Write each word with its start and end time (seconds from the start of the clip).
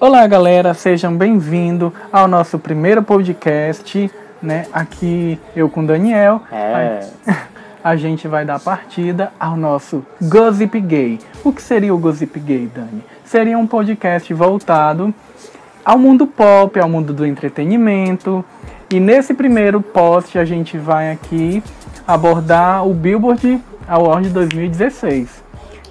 Olá, 0.00 0.24
galera, 0.28 0.74
sejam 0.74 1.12
bem-vindos 1.16 1.90
ao 2.12 2.28
nosso 2.28 2.56
primeiro 2.56 3.02
podcast, 3.02 4.08
né? 4.40 4.66
Aqui 4.72 5.40
eu 5.56 5.68
com 5.68 5.82
o 5.82 5.86
Daniel. 5.88 6.40
É. 6.52 7.04
A 7.82 7.96
gente 7.96 8.28
vai 8.28 8.44
dar 8.44 8.60
partida 8.60 9.32
ao 9.40 9.56
nosso 9.56 10.06
Gossip 10.22 10.80
Gay. 10.80 11.18
O 11.42 11.52
que 11.52 11.60
seria 11.60 11.92
o 11.92 11.98
Gossip 11.98 12.38
Gay, 12.38 12.70
Dani? 12.72 13.02
Seria 13.24 13.58
um 13.58 13.66
podcast 13.66 14.32
voltado 14.32 15.12
ao 15.84 15.98
mundo 15.98 16.28
pop, 16.28 16.78
ao 16.78 16.88
mundo 16.88 17.12
do 17.12 17.26
entretenimento. 17.26 18.44
E 18.88 19.00
nesse 19.00 19.34
primeiro 19.34 19.82
post 19.82 20.38
a 20.38 20.44
gente 20.44 20.78
vai 20.78 21.10
aqui 21.10 21.60
abordar 22.06 22.86
o 22.86 22.94
Billboard 22.94 23.60
Award 23.88 24.28
2016, 24.30 25.42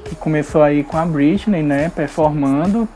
que 0.05 0.15
começou 0.15 0.63
aí 0.63 0.81
com 0.81 0.95
a 0.95 1.05
Britney, 1.05 1.61
né, 1.61 1.91
performando 1.93 2.87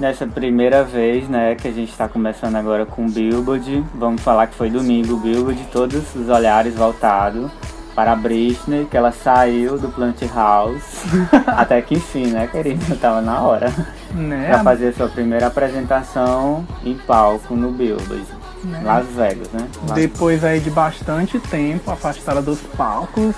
Nessa 0.00 0.26
primeira 0.26 0.82
vez, 0.82 1.28
né, 1.28 1.54
que 1.54 1.68
a 1.68 1.70
gente 1.70 1.90
está 1.90 2.08
começando 2.08 2.56
agora 2.56 2.84
com 2.84 3.06
o 3.06 3.08
Billboard, 3.10 3.84
vamos 3.94 4.20
falar 4.22 4.46
que 4.48 4.54
foi 4.56 4.68
domingo 4.68 5.16
Billboard, 5.16 5.62
todos 5.72 6.14
os 6.16 6.28
olhares 6.28 6.74
voltados 6.74 7.50
para 7.94 8.12
a 8.12 8.16
Britney, 8.16 8.86
que 8.90 8.96
ela 8.96 9.12
saiu 9.12 9.78
do 9.78 9.88
Plant 9.90 10.20
House, 10.34 11.04
até 11.46 11.80
que 11.82 11.96
enfim, 11.96 12.26
né, 12.28 12.48
querida, 12.50 12.96
tava 12.96 13.20
na 13.20 13.40
hora, 13.42 13.70
né? 14.12 14.48
para 14.48 14.64
fazer 14.64 14.94
sua 14.94 15.08
primeira 15.08 15.46
apresentação 15.48 16.66
em 16.84 16.94
palco 16.94 17.54
no 17.54 17.70
Billboard, 17.70 18.24
Né? 18.64 18.80
Las 18.84 19.06
Vegas, 19.06 19.48
né? 19.52 19.68
Las- 19.86 19.92
Depois 19.92 20.42
aí 20.42 20.58
de 20.58 20.70
bastante 20.70 21.38
tempo 21.38 21.90
afastada 21.90 22.40
dos 22.40 22.60
palcos 22.76 23.34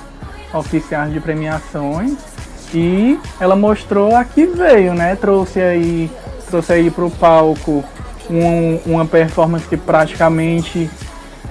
oficiais 0.53 1.13
de 1.13 1.19
premiações 1.21 2.17
e 2.73 3.19
ela 3.41 3.57
mostrou 3.57 4.15
a 4.17 4.25
que 4.25 4.47
veio, 4.47 4.95
né? 4.95 5.17
Trouxe 5.17 5.61
aí, 5.61 6.11
trouxe 6.55 6.73
aí 6.73 6.89
pro 6.89 7.11
palco 7.11 7.85
um- 8.31 8.79
uma 8.87 9.05
performance 9.05 9.67
que 9.67 9.77
praticamente 9.77 10.89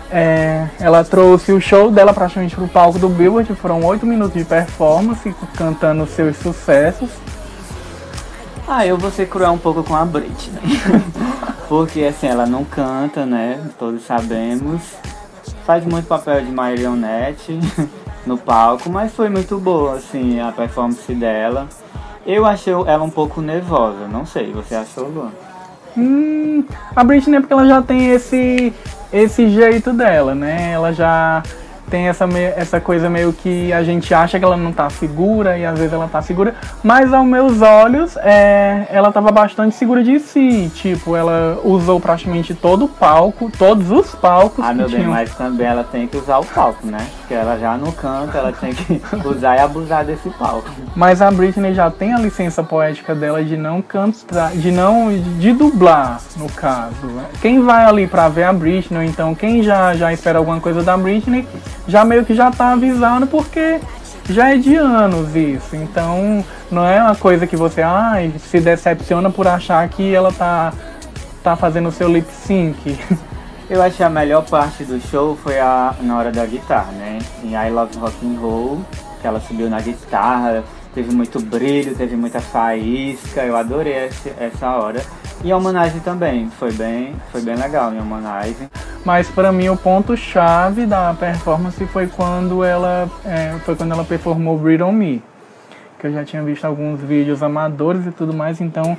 é, 0.10 0.68
ela 0.80 1.04
trouxe 1.04 1.52
o 1.52 1.60
show 1.60 1.92
dela 1.92 2.14
praticamente 2.14 2.56
pro 2.56 2.68
palco 2.68 2.98
do 2.98 3.10
Billboard, 3.10 3.54
foram 3.56 3.84
oito 3.84 4.06
minutos 4.06 4.34
de 4.36 4.46
performance 4.46 5.36
cantando 5.58 6.06
seus 6.08 6.38
sucessos. 6.38 7.10
Ah, 8.66 8.86
eu 8.86 8.98
vou 8.98 9.12
ser 9.12 9.28
cruel 9.28 9.52
um 9.52 9.58
pouco 9.58 9.84
com 9.84 9.96
a 9.96 10.06
Britney. 10.06 10.62
Porque 11.68 12.04
assim, 12.04 12.28
ela 12.28 12.46
não 12.46 12.64
canta, 12.64 13.26
né? 13.26 13.60
Todos 13.78 14.06
sabemos. 14.06 14.82
Faz 15.66 15.84
muito 15.84 16.08
papel 16.08 16.46
de 16.46 16.52
marionete 16.52 17.60
no 18.26 18.38
palco, 18.38 18.90
mas 18.90 19.12
foi 19.12 19.30
muito 19.30 19.58
boa, 19.58 19.96
assim, 19.96 20.40
a 20.40 20.52
performance 20.52 21.14
dela. 21.14 21.68
Eu 22.26 22.46
achei 22.46 22.74
ela 22.74 23.04
um 23.04 23.10
pouco 23.10 23.42
nervosa, 23.42 24.08
não 24.10 24.26
sei, 24.26 24.52
você 24.52 24.76
achou, 24.76 25.08
Luan? 25.10 25.32
Hum, 25.98 26.64
a 26.96 27.04
Britney 27.04 27.38
é 27.38 27.40
porque 27.40 27.54
ela 27.54 27.68
já 27.68 27.82
tem 27.82 28.10
esse, 28.10 28.74
esse 29.12 29.50
jeito 29.50 29.92
dela, 29.94 30.34
né? 30.34 30.72
Ela 30.72 30.92
já 30.94 31.44
tem 31.90 32.08
essa, 32.08 32.26
essa 32.56 32.82
coisa 32.82 33.08
meio 33.10 33.32
que 33.34 33.72
a 33.72 33.84
gente 33.84 34.12
acha 34.16 34.40
que 34.40 34.46
ela 34.46 34.58
não 34.58 34.72
tá 34.72 34.90
segura 34.90 35.58
e 35.60 35.66
às 35.66 35.78
vezes 35.78 35.94
ela 35.94 36.08
tá 36.08 36.22
segura, 36.24 36.56
mas 36.82 37.14
aos 37.14 37.28
meus 37.28 37.62
olhos 37.62 38.18
é, 38.18 38.88
ela 38.90 39.12
tava 39.12 39.32
bastante 39.32 39.76
segura 39.76 40.04
de 40.04 40.20
si. 40.20 40.72
Tipo, 40.74 41.16
ela 41.16 41.60
usou 41.64 42.00
praticamente 42.00 42.56
todo 42.56 42.86
o 42.86 42.90
palco, 42.90 43.52
todos 43.60 43.92
os 43.92 44.16
palcos 44.16 44.66
Ah, 44.66 44.74
meu 44.74 44.88
bem, 44.90 44.96
tinham. 45.02 45.12
mas 45.12 45.36
também 45.36 45.68
ela 45.68 45.84
tem 45.84 46.08
que 46.08 46.18
usar 46.18 46.40
o 46.40 46.46
palco, 46.46 46.88
né? 46.88 47.06
Porque 47.34 47.46
ela 47.46 47.58
já 47.58 47.76
não 47.76 47.92
canta, 47.92 48.38
ela 48.38 48.52
tem 48.52 48.72
que 48.76 49.02
usar 49.26 49.56
e 49.56 49.60
abusar 49.60 50.06
desse 50.06 50.30
palco. 50.30 50.70
Mas 50.96 51.20
a 51.20 51.32
Britney 51.32 51.74
já 51.74 51.90
tem 51.90 52.14
a 52.14 52.20
licença 52.20 52.64
poética 52.64 53.16
dela 53.16 53.44
de 53.44 53.58
não 53.58 53.82
cantar, 53.82 54.52
de 54.52 54.72
não 54.72 55.10
de 55.40 55.52
dublar, 55.52 56.22
no 56.38 56.48
caso. 56.52 56.94
Quem 57.42 57.60
vai 57.60 57.86
ali 57.86 58.06
pra 58.06 58.30
ver 58.30 58.44
a 58.44 58.54
Britney, 58.54 59.00
ou 59.00 59.04
então 59.04 59.34
quem 59.34 59.64
já 59.64 59.96
já 59.96 60.14
espera 60.14 60.38
alguma 60.38 60.60
coisa 60.60 60.84
da 60.84 60.96
Britney, 60.96 61.48
já 61.88 62.06
meio 62.06 62.24
que 62.24 62.36
já 62.36 62.52
tá 62.52 62.74
avisando 62.74 63.26
porque 63.26 63.80
já 64.30 64.54
é 64.54 64.58
de 64.58 64.76
anos 64.76 65.36
isso. 65.36 65.76
Então, 65.76 66.46
não 66.70 66.86
é 66.86 67.02
uma 67.02 67.16
coisa 67.16 67.48
que 67.48 67.56
você 67.56 67.82
ai, 67.82 68.32
se 68.38 68.60
decepciona 68.60 69.32
por 69.32 69.48
achar 69.48 69.90
que 69.90 70.14
ela 70.14 70.32
tá 70.32 70.72
tá 71.44 71.56
fazendo 71.56 71.90
o 71.90 71.92
seu 71.92 72.08
lip 72.08 72.32
sync. 72.32 72.96
Eu 73.74 73.82
achei 73.82 74.06
a 74.06 74.10
melhor 74.10 74.46
parte 74.46 74.84
do 74.84 75.02
show 75.02 75.36
foi 75.36 75.60
a, 75.60 75.96
na 76.00 76.16
hora 76.16 76.32
da 76.32 76.46
guitarra, 76.46 76.92
né? 76.92 77.18
Em 77.44 77.56
I 77.56 77.72
Love 77.72 77.98
Rock 77.98 78.16
and 78.24 78.40
Roll, 78.40 78.86
que 79.20 79.26
ela 79.26 79.40
subiu 79.40 79.68
na 79.68 79.82
guitarra, 79.82 80.64
teve 80.94 81.12
muito 81.12 81.40
brilho, 81.42 81.96
teve 81.96 82.16
muita 82.16 82.40
faísca, 82.40 83.42
eu 83.42 83.58
adorei 83.58 84.06
esse- 84.06 84.32
essa 84.40 84.70
hora. 84.70 85.02
E 85.44 85.52
a 85.52 85.58
homenagem 85.58 86.00
também, 86.02 86.52
foi 86.52 86.72
bem, 86.72 87.16
foi 87.32 87.42
bem 87.42 87.56
legal 87.56 87.92
em 87.92 88.00
homenagem. 88.00 88.70
Mas 89.04 89.28
pra 89.28 89.52
mim 89.52 89.70
o 89.70 89.76
ponto 89.76 90.16
chave 90.16 90.86
da 90.86 91.12
performance 91.16 91.84
foi 91.88 92.06
quando 92.06 92.64
ela 92.64 93.10
é, 93.26 93.56
foi 93.66 93.76
quando 93.76 93.92
ela 93.94 94.04
performou 94.04 94.56
Breathe 94.56 94.84
on 94.84 94.92
Me, 94.92 95.24
que 96.00 96.06
eu 96.06 96.14
já 96.14 96.24
tinha 96.24 96.44
visto 96.44 96.64
alguns 96.66 97.00
vídeos 97.02 97.42
amadores 97.42 98.06
e 98.06 98.12
tudo 98.12 98.36
mais, 98.36 98.62
então 98.62 98.96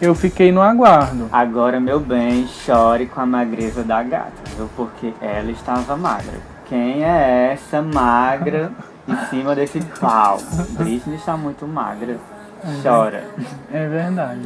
eu 0.00 0.14
fiquei 0.14 0.50
no 0.52 0.60
aguardo. 0.62 1.28
Agora, 1.32 1.78
meu 1.80 2.00
bem, 2.00 2.46
chore 2.46 3.06
com 3.06 3.20
a 3.20 3.26
magreza 3.26 3.82
da 3.82 4.02
gata, 4.02 4.32
viu? 4.56 4.68
Porque 4.76 5.12
ela 5.20 5.50
estava 5.50 5.96
magra. 5.96 6.34
Quem 6.68 7.04
é 7.04 7.52
essa 7.52 7.82
magra 7.82 8.70
em 9.08 9.16
cima 9.28 9.54
desse 9.54 9.80
pau? 10.00 10.38
Britney 10.70 11.16
está 11.16 11.36
muito 11.36 11.66
magra. 11.66 12.16
Chora. 12.82 13.24
É 13.72 13.86
verdade. 13.88 14.40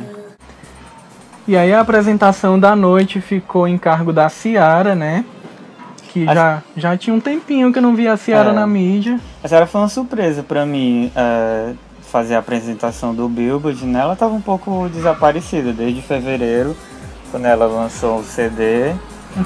E 1.46 1.56
aí 1.56 1.72
a 1.74 1.80
apresentação 1.80 2.58
da 2.58 2.74
noite 2.74 3.20
ficou 3.20 3.68
em 3.68 3.76
cargo 3.76 4.12
da 4.12 4.28
Ciara, 4.30 4.94
né? 4.94 5.24
Que 6.08 6.22
Acho- 6.24 6.34
já, 6.34 6.62
já 6.76 6.96
tinha 6.96 7.14
um 7.14 7.20
tempinho 7.20 7.70
que 7.72 7.78
eu 7.78 7.82
não 7.82 7.94
via 7.94 8.12
a 8.12 8.16
Ciara 8.16 8.50
É. 8.50 8.52
na 8.52 8.66
mídia. 8.66 9.20
Essa 9.42 9.56
era 9.56 9.66
foi 9.66 9.80
uma 9.82 9.88
surpresa 9.88 10.42
pra 10.42 10.64
mim 10.64 11.12
é, 11.14 11.72
fazer 12.14 12.36
a 12.36 12.38
apresentação 12.38 13.12
do 13.12 13.28
Billboard, 13.28 13.84
né? 13.86 13.98
Ela 13.98 14.14
tava 14.14 14.32
um 14.34 14.40
pouco 14.40 14.88
desaparecida 14.88 15.72
desde 15.72 16.00
fevereiro, 16.00 16.76
quando 17.32 17.44
ela 17.44 17.66
lançou 17.66 18.20
o 18.20 18.22
CD, 18.24 18.92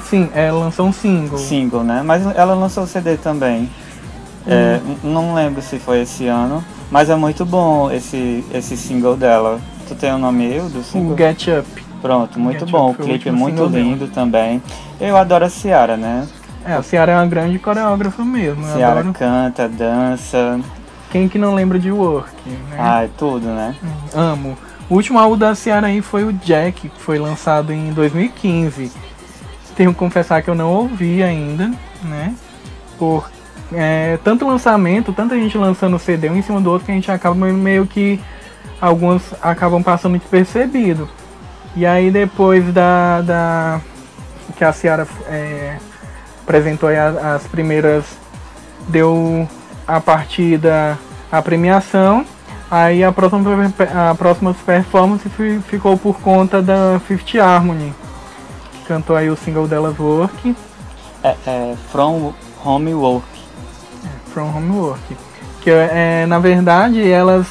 Sim, 0.07 0.29
ela 0.35 0.59
lançou 0.59 0.85
um 0.85 0.93
single. 0.93 1.39
single, 1.39 1.83
né? 1.83 2.03
Mas 2.05 2.23
ela 2.35 2.53
lançou 2.53 2.83
o 2.83 2.87
CD 2.87 3.17
também. 3.17 3.67
É, 4.45 4.79
n- 4.85 4.97
não 5.03 5.33
lembro 5.33 5.63
se 5.63 5.79
foi 5.79 6.01
esse 6.01 6.27
ano, 6.27 6.63
mas 6.91 7.09
é 7.09 7.15
muito 7.15 7.43
bom 7.43 7.89
esse, 7.89 8.45
esse 8.53 8.77
single 8.77 9.15
dela. 9.17 9.59
Tu 9.87 9.95
tem 9.95 10.13
o 10.13 10.19
nome 10.19 10.45
aí 10.45 10.59
do 10.69 10.81
O 10.81 10.83
single? 10.83 11.17
Get 11.17 11.47
Up. 11.47 11.85
Pronto, 12.03 12.39
muito 12.39 12.59
Get 12.67 12.69
bom. 12.69 12.91
Up 12.91 13.01
O 13.01 13.03
o 13.03 13.07
clipe 13.07 13.29
é 13.29 13.31
muito 13.31 13.55
single 13.55 13.69
dela. 13.71 13.83
lindo 13.83 14.07
também. 14.09 14.61
Eu 15.01 15.17
adoro 15.17 15.45
a 15.45 15.49
Ciara, 15.49 15.97
né? 15.97 16.27
É, 16.63 16.73
a 16.73 16.83
Ciara 16.83 17.13
é 17.13 17.15
uma 17.15 17.25
grande 17.25 17.57
coreógrafa 17.57 18.23
mesmo. 18.23 18.63
Ciara 18.67 18.99
adoro. 18.99 19.15
canta, 19.17 19.67
dança, 19.67 20.59
Quem 21.11 21.27
que 21.27 21.37
não 21.37 21.55
lembra 21.55 21.79
de 21.79 21.91
Work, 21.91 22.49
né? 22.49 22.77
ai, 22.77 23.09
tudo, 23.17 23.47
né? 23.47 23.75
Amo. 24.13 24.57
O 24.89 24.95
último 24.95 25.19
álbum 25.19 25.37
da 25.37 25.55
Ciara 25.55 25.87
aí 25.87 26.01
foi 26.01 26.23
o 26.23 26.33
Jack, 26.33 26.89
que 26.89 27.01
foi 27.01 27.19
lançado 27.19 27.71
em 27.71 27.91
2015. 27.93 28.91
Tenho 29.75 29.93
que 29.93 29.99
confessar 29.99 30.41
que 30.41 30.49
eu 30.49 30.55
não 30.55 30.71
ouvi 30.71 31.21
ainda, 31.23 31.71
né? 32.03 32.35
Por 32.97 33.29
é, 33.71 34.17
tanto 34.23 34.47
lançamento, 34.47 35.13
tanta 35.13 35.35
gente 35.35 35.57
lançando 35.57 35.99
CD 35.99 36.29
um 36.29 36.35
em 36.35 36.41
cima 36.41 36.59
do 36.59 36.71
outro 36.71 36.85
que 36.85 36.91
a 36.91 36.95
gente 36.95 37.11
acaba 37.11 37.35
meio 37.35 37.85
que 37.85 38.19
alguns 38.81 39.21
acabam 39.41 39.81
passando 39.83 40.17
despercebido. 40.17 41.07
E 41.75 41.85
aí 41.85 42.09
depois 42.09 42.73
da, 42.73 43.21
da 43.21 43.81
que 44.57 44.63
a 44.63 44.73
Ciara 44.73 45.07
é, 45.27 45.77
apresentou 46.43 46.89
as 46.89 47.45
primeiras 47.47 48.05
deu 48.87 49.47
a 49.95 49.99
partida 49.99 50.97
a 51.31 51.41
premiação. 51.41 52.25
Aí 52.71 53.03
a 53.03 53.11
próxima, 53.11 53.41
a 54.11 54.13
próxima 54.15 54.55
performance 54.65 55.27
fi- 55.29 55.59
ficou 55.67 55.97
por 55.97 56.19
conta 56.19 56.61
da 56.61 56.99
Fifth 57.07 57.35
Harmony, 57.35 57.93
que 58.71 58.85
cantou 58.87 59.15
aí 59.15 59.29
o 59.29 59.35
single 59.35 59.67
delas 59.67 59.97
Work, 59.99 60.55
É, 61.23 61.35
é 61.47 61.75
From 61.91 62.33
Home 62.63 62.93
Work. 62.93 63.25
From 64.31 64.55
Homework. 64.55 65.01
Que 65.61 65.71
é, 65.71 66.25
na 66.27 66.37
verdade, 66.39 67.11
elas 67.11 67.47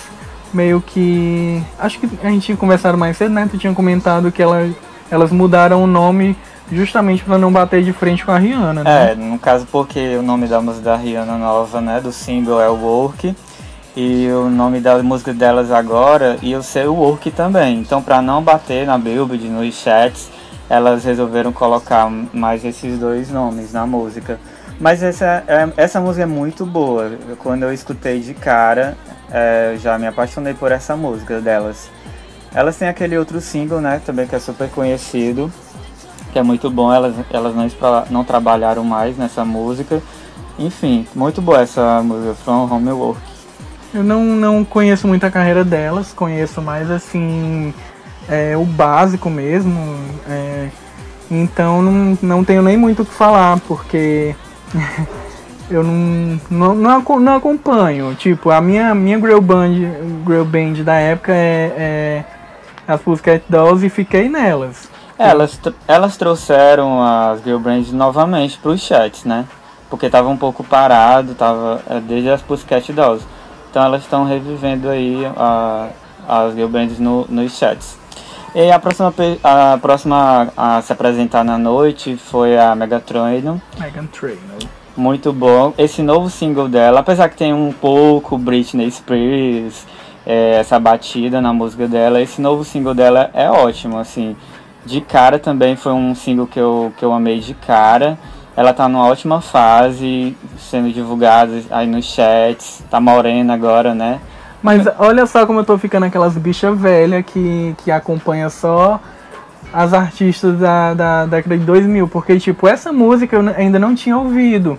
meio 0.55 0.81
que. 0.81 1.63
Acho 1.79 1.99
que 1.99 2.09
a 2.23 2.31
gente 2.31 2.47
tinha 2.47 2.57
conversado 2.57 2.97
mais 2.97 3.17
cedo, 3.17 3.35
né? 3.35 3.47
Tu 3.51 3.59
tinha 3.59 3.75
comentado 3.75 4.31
que 4.33 4.41
elas, 4.43 4.73
elas 5.11 5.31
mudaram 5.33 5.83
o 5.83 5.87
nome 5.87 6.37
justamente 6.71 7.25
para 7.25 7.39
não 7.39 7.51
bater 7.53 7.83
de 7.83 7.93
frente 7.93 8.25
com 8.25 8.33
a 8.33 8.39
Rihanna, 8.39 8.85
né? 8.85 9.13
É, 9.13 9.15
no 9.15 9.39
caso 9.39 9.67
porque 9.71 10.17
o 10.17 10.23
nome 10.23 10.47
da 10.47 10.61
música 10.61 10.85
da 10.85 10.97
Rihanna 10.97 11.37
nova, 11.37 11.81
né, 11.81 12.01
do 12.01 12.13
single 12.13 12.61
é 12.61 12.69
Work. 12.69 13.35
E 13.97 14.29
o 14.31 14.49
nome 14.49 14.79
da 14.79 15.03
música 15.03 15.35
delas 15.35 15.73
agora 15.73 16.39
ser 16.63 16.89
o 16.89 16.95
Work 16.95 17.33
também. 17.33 17.81
Então 17.81 18.01
pra 18.01 18.23
não 18.23 18.41
bater 18.43 18.87
na 18.87 18.97
Billboard, 18.97 19.49
nos 19.49 19.75
chats, 19.75 20.31
elas 20.71 21.05
resolveram 21.05 21.53
colocar 21.53 22.09
mais 22.33 22.65
esses 22.65 22.97
dois 22.99 23.29
nomes 23.31 23.73
na 23.73 23.87
música. 23.87 24.39
Mas 24.79 25.03
essa, 25.03 25.43
é- 25.49 25.69
essa 25.77 26.01
música 26.01 26.23
é 26.23 26.27
muito 26.27 26.65
boa. 26.65 27.11
Quando 27.41 27.65
eu 27.65 27.73
escutei 27.73 28.21
de 28.21 28.35
cara, 28.35 28.97
é, 29.33 29.77
já 29.81 29.99
me 29.99 30.07
apaixonei 30.07 30.55
por 30.55 30.71
essa 30.71 30.95
música 30.95 31.41
delas. 31.41 31.91
Elas 32.55 32.77
têm 32.77 32.89
aquele 32.89 33.19
outro 33.19 33.41
single, 33.41 33.81
né, 33.81 34.01
também 34.07 34.27
que 34.27 34.35
é 34.37 34.39
super 34.39 34.71
conhecido, 34.71 35.53
que 36.33 36.39
é 36.39 36.43
muito 36.43 36.71
bom. 36.71 36.93
Elas, 36.93 37.15
elas 37.31 37.55
não, 37.55 37.67
não 38.11 38.25
trabalharam 38.25 38.85
mais 38.85 39.17
nessa 39.17 39.45
música. 39.45 40.03
Enfim, 40.59 41.07
muito 41.15 41.41
boa 41.41 41.61
essa 41.61 42.03
música, 42.03 42.35
From 42.35 42.69
Homework. 42.71 43.21
Eu 43.95 44.05
não, 44.05 44.23
não 44.25 44.65
conheço 44.65 45.09
muito 45.09 45.25
a 45.25 45.31
carreira 45.31 45.65
delas, 45.65 46.13
conheço 46.13 46.61
mais 46.61 46.91
assim 46.91 47.73
é, 48.29 48.57
o 48.57 48.65
básico 48.65 49.31
mesmo. 49.31 49.97
É, 50.29 50.69
então 51.31 51.81
não, 51.81 52.19
não 52.21 52.45
tenho 52.45 52.63
nem 52.63 52.77
muito 52.77 53.03
o 53.03 53.05
que 53.05 53.15
falar, 53.15 53.59
porque 53.61 54.35
eu 55.71 55.83
não, 55.83 56.41
não, 56.51 56.75
não, 56.75 57.21
não, 57.21 57.37
acompanho. 57.37 58.15
Tipo, 58.15 58.51
a 58.51 58.61
minha, 58.61 58.95
minha 58.95 59.19
Grill 59.19 59.41
Band, 59.41 59.75
Grill 60.25 60.45
Band 60.45 60.85
da 60.85 60.97
época 60.97 61.33
é, 61.33 61.73
é 61.77 62.25
as 62.87 63.01
Pussycat 63.01 63.45
Dolls 63.49 63.85
e 63.85 63.89
fiquei 63.89 64.29
nelas. 64.29 64.89
Elas, 65.19 65.61
elas 65.89 66.17
trouxeram 66.17 67.03
as 67.03 67.43
Girl 67.43 67.59
Bands 67.59 67.93
novamente 67.93 68.57
para 68.59 68.71
os 68.71 68.81
chats, 68.81 69.25
né? 69.25 69.47
Porque 69.91 70.09
tava 70.09 70.29
um 70.29 70.37
pouco 70.37 70.63
parado, 70.63 71.35
tava 71.35 71.83
é, 71.89 71.99
desde 71.99 72.31
as 72.31 72.41
Pussycat 72.41 72.93
Dolls. 72.93 73.27
Então 73.71 73.83
elas 73.83 74.03
estão 74.03 74.25
revivendo 74.25 74.89
aí 74.89 75.27
a, 75.37 75.89
as 76.29 76.55
Girl 76.55 76.69
Bands 76.69 76.99
no, 76.99 77.27
nos 77.29 77.59
chats. 77.59 77.99
E 78.55 78.71
a 78.71 78.79
próxima, 78.79 79.13
a 79.43 79.79
próxima 79.81 80.53
a 80.57 80.81
se 80.83 80.93
apresentar 80.93 81.45
na 81.45 81.59
noite 81.59 82.17
foi 82.17 82.57
a 82.57 82.75
Megatron. 82.75 83.61
Megatron. 83.79 84.37
Muito 84.97 85.33
bom. 85.33 85.75
Esse 85.77 86.03
novo 86.03 86.31
single 86.31 86.69
dela, 86.69 87.01
apesar 87.01 87.29
que 87.29 87.37
tem 87.37 87.53
um 87.53 87.73
pouco 87.73 88.39
Britney 88.39 88.91
Spears, 88.91 89.87
é, 90.27 90.57
essa 90.57 90.79
batida 90.79 91.41
na 91.41 91.53
música 91.53 91.87
dela, 91.87 92.21
esse 92.21 92.41
novo 92.41 92.65
single 92.65 92.95
dela 92.95 93.31
é 93.33 93.49
ótimo, 93.51 93.99
assim. 93.99 94.37
De 94.89 95.03
cara 95.03 95.39
também 95.39 95.77
foi 95.77 95.93
um 95.93 96.15
single 96.15 96.47
que 96.47 96.59
eu, 96.59 96.91
que 96.97 97.05
eu 97.05 97.13
amei 97.13 97.41
de 97.41 97.53
cara. 97.53 98.19
Ela 98.57 98.73
tá 98.73 98.89
numa 98.89 99.07
ótima 99.07 99.43
fase, 99.43 100.35
sendo 100.59 100.91
divulgada 100.91 101.61
aí 101.71 101.87
nos 101.87 102.07
chats, 102.07 102.83
tá 102.91 102.99
morena 102.99 103.53
agora, 103.53 103.95
né? 103.95 104.19
Mas 104.63 104.89
olha 104.99 105.27
só 105.27 105.45
como 105.45 105.61
eu 105.61 105.65
tô 105.65 105.77
ficando 105.77 106.07
aquelas 106.07 106.39
bichas 106.39 106.77
velhas 106.81 107.23
que, 107.27 107.75
que 107.85 107.91
acompanha 107.91 108.49
só 108.49 108.99
as 109.71 109.93
artistas 109.93 110.59
da, 110.59 110.95
da 110.95 111.27
década 111.27 111.59
de 111.59 111.65
2000. 111.67 112.09
Porque, 112.09 112.41
tipo, 112.41 112.67
essa 112.67 112.91
música 112.91 113.37
eu 113.37 113.47
ainda 113.59 113.79
não 113.79 113.95
tinha 113.95 114.17
ouvido. 114.17 114.79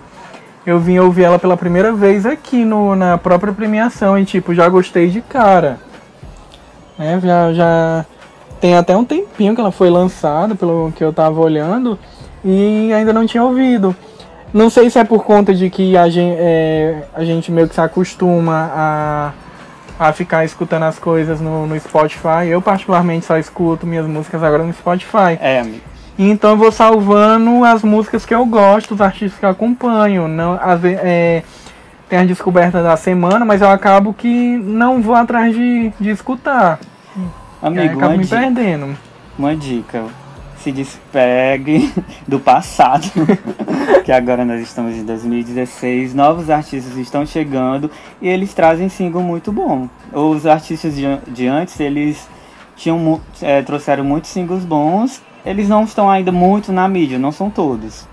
Eu 0.66 0.80
vim 0.80 0.98
ouvir 0.98 1.22
ela 1.22 1.38
pela 1.38 1.56
primeira 1.56 1.92
vez 1.92 2.26
aqui 2.26 2.64
no, 2.64 2.96
na 2.96 3.16
própria 3.16 3.52
premiação 3.52 4.18
e, 4.18 4.24
tipo, 4.24 4.52
já 4.56 4.68
gostei 4.68 5.08
de 5.08 5.20
cara. 5.20 5.78
Né? 6.98 7.20
Já, 7.22 7.52
já 7.52 8.06
tem 8.60 8.76
até 8.76 8.96
um 8.96 9.04
tempinho 9.04 9.54
que 9.54 9.60
ela 9.60 9.72
foi 9.72 9.90
lançada, 9.90 10.54
pelo 10.54 10.92
que 10.94 11.02
eu 11.02 11.12
tava 11.12 11.40
olhando, 11.40 11.98
e 12.44 12.92
ainda 12.92 13.12
não 13.12 13.26
tinha 13.26 13.42
ouvido. 13.42 13.94
Não 14.52 14.68
sei 14.68 14.90
se 14.90 14.98
é 14.98 15.04
por 15.04 15.24
conta 15.24 15.54
de 15.54 15.70
que 15.70 15.96
a 15.96 16.08
gente, 16.08 16.36
é, 16.38 17.04
a 17.14 17.24
gente 17.24 17.52
meio 17.52 17.68
que 17.68 17.74
se 17.74 17.80
acostuma 17.80 18.70
a 18.74 19.32
a 20.00 20.14
ficar 20.14 20.46
escutando 20.46 20.84
as 20.84 20.98
coisas 20.98 21.42
no, 21.42 21.66
no 21.66 21.78
Spotify. 21.78 22.48
Eu, 22.48 22.62
particularmente, 22.62 23.26
só 23.26 23.36
escuto 23.36 23.86
minhas 23.86 24.06
músicas 24.06 24.42
agora 24.42 24.64
no 24.64 24.72
Spotify. 24.72 25.36
É, 25.38 25.60
amigo. 25.60 25.82
Então 26.18 26.52
eu 26.52 26.56
vou 26.56 26.72
salvando 26.72 27.62
as 27.66 27.82
músicas 27.82 28.24
que 28.24 28.34
eu 28.34 28.46
gosto, 28.46 28.94
os 28.94 29.00
artistas 29.02 29.38
que 29.38 29.44
eu 29.44 29.50
acompanho. 29.50 30.26
Não, 30.26 30.58
vezes, 30.78 30.98
é, 31.02 31.42
tem 32.08 32.18
a 32.18 32.24
descoberta 32.24 32.82
da 32.82 32.96
semana, 32.96 33.44
mas 33.44 33.60
eu 33.60 33.68
acabo 33.68 34.14
que 34.14 34.56
não 34.56 35.02
vou 35.02 35.14
atrás 35.14 35.54
de, 35.54 35.92
de 36.00 36.08
escutar. 36.08 36.78
Amigo, 37.62 37.98
acabo 37.98 38.16
me 38.16 38.24
dica, 38.24 38.38
perdendo. 38.38 38.96
Uma 39.38 39.54
dica 39.54 40.04
se 40.62 40.70
despegue 40.70 41.92
do 42.26 42.38
passado, 42.38 43.10
que 44.04 44.12
agora 44.12 44.44
nós 44.44 44.60
estamos 44.60 44.94
em 44.94 45.04
2016, 45.04 46.14
novos 46.14 46.50
artistas 46.50 46.96
estão 46.96 47.24
chegando 47.24 47.90
e 48.20 48.28
eles 48.28 48.54
trazem 48.54 48.88
single 48.88 49.22
muito 49.22 49.50
bom. 49.50 49.88
Os 50.12 50.46
artistas 50.46 50.94
de, 50.94 51.04
de 51.28 51.46
antes, 51.46 51.78
eles 51.80 52.28
tinham, 52.76 53.20
é, 53.42 53.62
trouxeram 53.62 54.04
muitos 54.04 54.30
singles 54.30 54.64
bons, 54.64 55.22
eles 55.44 55.68
não 55.68 55.84
estão 55.84 56.10
ainda 56.10 56.32
muito 56.32 56.72
na 56.72 56.88
mídia, 56.88 57.18
não 57.18 57.32
são 57.32 57.50
todos. 57.50 58.06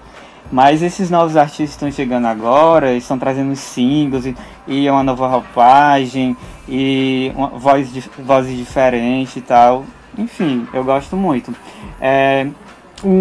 Mas 0.51 0.81
esses 0.81 1.09
novos 1.09 1.35
artistas 1.35 1.71
estão 1.71 1.91
chegando 1.91 2.25
agora, 2.25 2.93
estão 2.93 3.19
trazendo 3.19 3.55
singles 3.55 4.25
e, 4.25 4.35
e 4.67 4.89
uma 4.89 5.03
nova 5.03 5.27
roupagem 5.27 6.37
e 6.67 7.31
uma 7.35 7.49
voz, 7.49 7.89
vozes 8.17 8.57
diferentes 8.57 9.35
e 9.35 9.41
tal. 9.41 9.85
Enfim, 10.17 10.67
eu 10.73 10.83
gosto 10.83 11.15
muito. 11.15 11.53
É, 11.99 12.47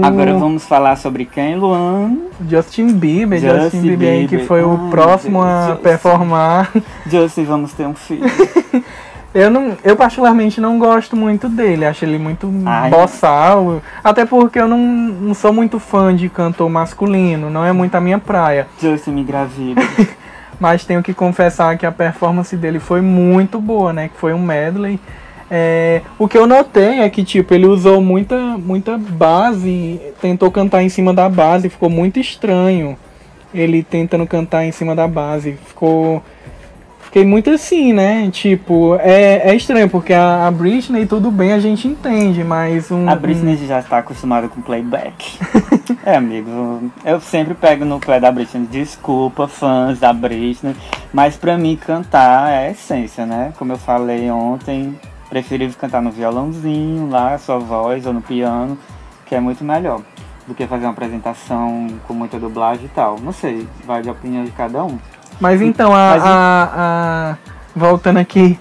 Agora 0.03 0.33
vamos 0.39 0.65
falar 0.65 0.97
sobre 0.97 1.27
quem, 1.27 1.55
Luan? 1.55 2.17
Justin 2.49 2.95
Bieber, 2.95 3.39
Justin, 3.39 3.61
Justin 3.61 3.83
Bieber, 3.83 3.99
Bieber, 3.99 4.29
que 4.29 4.47
foi 4.47 4.63
o 4.63 4.89
próximo 4.91 5.43
a 5.43 5.67
Justin. 5.69 5.83
performar. 5.83 6.73
Justin, 7.07 7.45
vamos 7.45 7.73
ter 7.75 7.87
um 7.87 7.95
filho. 7.95 8.25
eu, 9.37 9.51
não, 9.51 9.77
eu 9.85 9.95
particularmente 9.97 10.61
não 10.61 10.79
gosto 10.79 11.15
muito 11.15 11.49
dele, 11.49 11.85
acho 11.85 12.05
ele 12.05 12.19
muito 12.19 12.51
Ai. 12.65 12.91
boçal. 12.91 13.83
Até 14.03 14.25
porque 14.25 14.59
eu 14.59 14.67
não, 14.67 14.79
não 14.79 15.35
sou 15.35 15.53
muito 15.53 15.79
fã 15.79 16.15
de 16.15 16.29
cantor 16.29 16.71
masculino, 16.71 17.51
não 17.51 17.65
é 17.65 17.73
muito 17.73 17.95
a 17.95 18.01
minha 18.01 18.19
praia. 18.19 18.67
Justin 18.81 19.11
me 19.11 19.21
engravida. 19.21 19.83
Mas 20.59 20.87
tenho 20.87 21.03
que 21.03 21.13
confessar 21.13 21.77
que 21.77 21.85
a 21.85 21.93
performance 21.93 22.57
dele 22.57 22.81
foi 22.81 23.03
muito 23.03 23.61
boa, 23.61 23.93
né? 23.93 24.09
Que 24.09 24.17
foi 24.17 24.33
um 24.33 24.41
medley. 24.41 24.99
É, 25.51 26.01
o 26.19 26.27
que 26.27 26.37
eu 26.37 26.47
notei 26.47 27.01
é 27.01 27.11
que, 27.11 27.23
tipo, 27.23 27.55
ele 27.55 27.67
usou 27.67 28.01
muita, 28.01 28.37
muita 28.59 28.97
base, 28.99 30.01
tentou 30.21 30.51
cantar 30.51 30.83
em 30.83 30.89
cima 30.89 31.15
da 31.15 31.29
base, 31.29 31.69
ficou 31.69 31.89
muito 31.89 32.19
estranho. 32.19 32.97
Ele 33.55 33.83
tentando 33.83 34.27
cantar 34.27 34.65
em 34.65 34.73
cima 34.73 34.95
da 34.95 35.07
base, 35.07 35.59
ficou. 35.67 36.23
Fiquei 37.17 37.31
muito 37.31 37.49
assim, 37.49 37.95
né? 37.95 38.31
Tipo, 38.31 38.97
é, 38.97 39.49
é 39.49 39.57
estranho, 39.57 39.89
porque 39.89 40.13
a, 40.13 40.47
a 40.47 40.51
Britney, 40.51 41.07
tudo 41.07 41.31
bem, 41.31 41.51
a 41.55 41.59
gente 41.59 41.89
entende, 41.89 42.45
mas 42.45 42.91
um. 42.91 43.09
A 43.09 43.17
Britney 43.17 43.55
um... 43.55 43.67
já 43.67 43.79
está 43.79 43.97
acostumada 43.97 44.49
com 44.51 44.61
playback. 44.61 45.39
é, 46.05 46.17
amigo, 46.17 46.93
eu 47.07 47.19
sempre 47.19 47.55
pego 47.55 47.87
no 47.87 47.99
play 47.99 48.21
da 48.21 48.31
Britney. 48.31 48.67
Desculpa, 48.67 49.49
fãs 49.49 49.99
da 49.99 50.13
Britney, 50.13 50.77
mas 51.11 51.39
pra 51.39 51.57
mim 51.57 51.75
cantar 51.75 52.53
é 52.53 52.67
a 52.67 52.71
essência, 52.73 53.25
né? 53.25 53.55
Como 53.57 53.73
eu 53.73 53.79
falei 53.79 54.31
ontem, 54.31 54.95
preferível 55.31 55.75
cantar 55.81 56.03
no 56.03 56.11
violãozinho 56.11 57.09
lá, 57.09 57.39
sua 57.39 57.59
voz, 57.59 58.05
ou 58.05 58.13
no 58.13 58.21
piano, 58.21 58.77
que 59.25 59.35
é 59.35 59.41
muito 59.41 59.65
melhor 59.65 60.03
do 60.47 60.55
que 60.55 60.67
fazer 60.67 60.85
uma 60.85 60.93
apresentação 60.93 61.87
com 62.07 62.13
muita 62.13 62.39
dublagem 62.39 62.85
e 62.85 62.89
tal. 62.89 63.19
Não 63.19 63.33
sei, 63.33 63.67
vai 63.87 64.03
de 64.03 64.11
opinião 64.11 64.45
de 64.45 64.51
cada 64.51 64.85
um. 64.85 64.99
Mas 65.41 65.61
então, 65.61 65.93
a, 65.93 66.11
Mas, 66.11 66.23
a, 66.25 66.71
a 66.75 67.37
voltando 67.75 68.19
aqui 68.19 68.59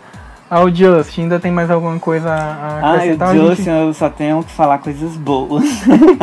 ao 0.49 0.73
Justin, 0.73 1.23
ainda 1.23 1.39
tem 1.39 1.51
mais 1.51 1.71
alguma 1.71 1.99
coisa 1.99 2.29
a 2.29 2.93
acrescentar? 2.93 3.29
Ah, 3.29 3.31
o 3.31 3.35
Justin, 3.35 3.63
gente... 3.63 3.67
eu 3.69 3.93
só 3.93 4.09
tenho 4.09 4.43
que 4.43 4.51
falar 4.51 4.77
coisas 4.77 5.17
boas. 5.17 5.65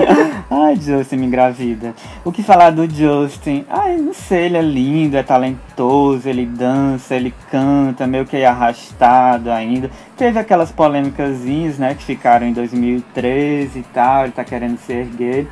Ai, 0.51 0.77
Justin 0.77 1.17
me 1.17 1.27
engravida. 1.27 1.95
O 2.25 2.31
que 2.31 2.43
falar 2.43 2.71
do 2.71 2.89
Justin? 2.89 3.65
Ai, 3.69 3.97
não 3.97 4.15
sei, 4.15 4.45
ele 4.45 4.59
é 4.59 4.63
lindo, 4.63 5.17
é 5.17 5.23
talentoso, 5.23 6.29
ele 6.29 6.47
dança, 6.47 7.17
ele 7.17 7.35
canta, 7.51 8.07
meio 8.07 8.25
que 8.25 8.45
arrastado 8.45 9.51
ainda. 9.51 9.91
Teve 10.17 10.39
aquelas 10.39 10.71
polêmicas, 10.71 11.41
né, 11.79 11.95
que 11.95 12.05
ficaram 12.05 12.47
em 12.47 12.53
2013 12.53 13.79
e 13.79 13.83
tal, 13.95 14.25
ele 14.25 14.33
tá 14.33 14.45
querendo 14.45 14.79
se 14.79 14.93
erguer. 14.93 15.49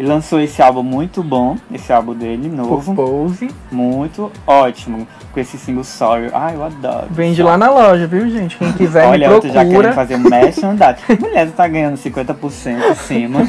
Ele 0.00 0.08
lançou 0.08 0.40
esse 0.40 0.62
álbum 0.62 0.82
muito 0.82 1.22
bom, 1.22 1.58
esse 1.70 1.92
álbum 1.92 2.14
dele, 2.14 2.48
novo. 2.48 2.94
Pose. 2.94 3.50
Muito 3.70 4.32
ótimo. 4.46 5.06
Com 5.30 5.38
esse 5.38 5.58
single 5.58 5.84
Sorry. 5.84 6.30
Ai, 6.32 6.54
eu 6.54 6.64
adoro. 6.64 7.06
Vende 7.10 7.42
lá 7.42 7.58
na 7.58 7.68
loja, 7.68 8.06
viu, 8.06 8.26
gente? 8.30 8.56
Quem 8.56 8.72
quiser 8.72 9.06
Olha, 9.06 9.28
me 9.28 9.34
procura. 9.34 9.52
já 9.52 9.62
querendo 9.62 9.92
fazer 9.92 10.16
merchandising. 10.16 11.02
Mulher, 11.20 11.50
tá 11.50 11.68
ganhando 11.68 11.98
50% 11.98 12.78
em 12.78 12.94
cima. 12.94 13.40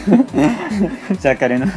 já 1.24 1.34
querendo... 1.36 1.72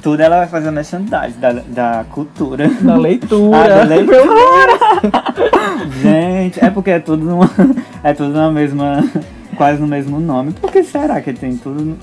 Tudo 0.00 0.20
ela 0.20 0.36
vai 0.36 0.46
fazer 0.46 0.70
merchandising 0.70 1.40
da, 1.40 1.52
da 1.66 2.04
cultura. 2.08 2.68
Da 2.68 2.96
leitura. 2.96 3.64
Ah, 3.64 3.68
da 3.68 3.82
leitura. 3.82 4.78
gente, 6.00 6.64
é 6.64 6.70
porque 6.70 6.90
é 6.90 7.00
tudo 7.00 7.24
numa, 7.24 7.50
é 8.04 8.14
tudo 8.14 8.30
na 8.30 8.48
mesma... 8.48 9.04
Quase 9.56 9.80
no 9.80 9.88
mesmo 9.88 10.20
nome. 10.20 10.52
Por 10.52 10.70
que 10.70 10.84
será 10.84 11.20
que 11.20 11.32
tem 11.32 11.56
tudo 11.56 11.98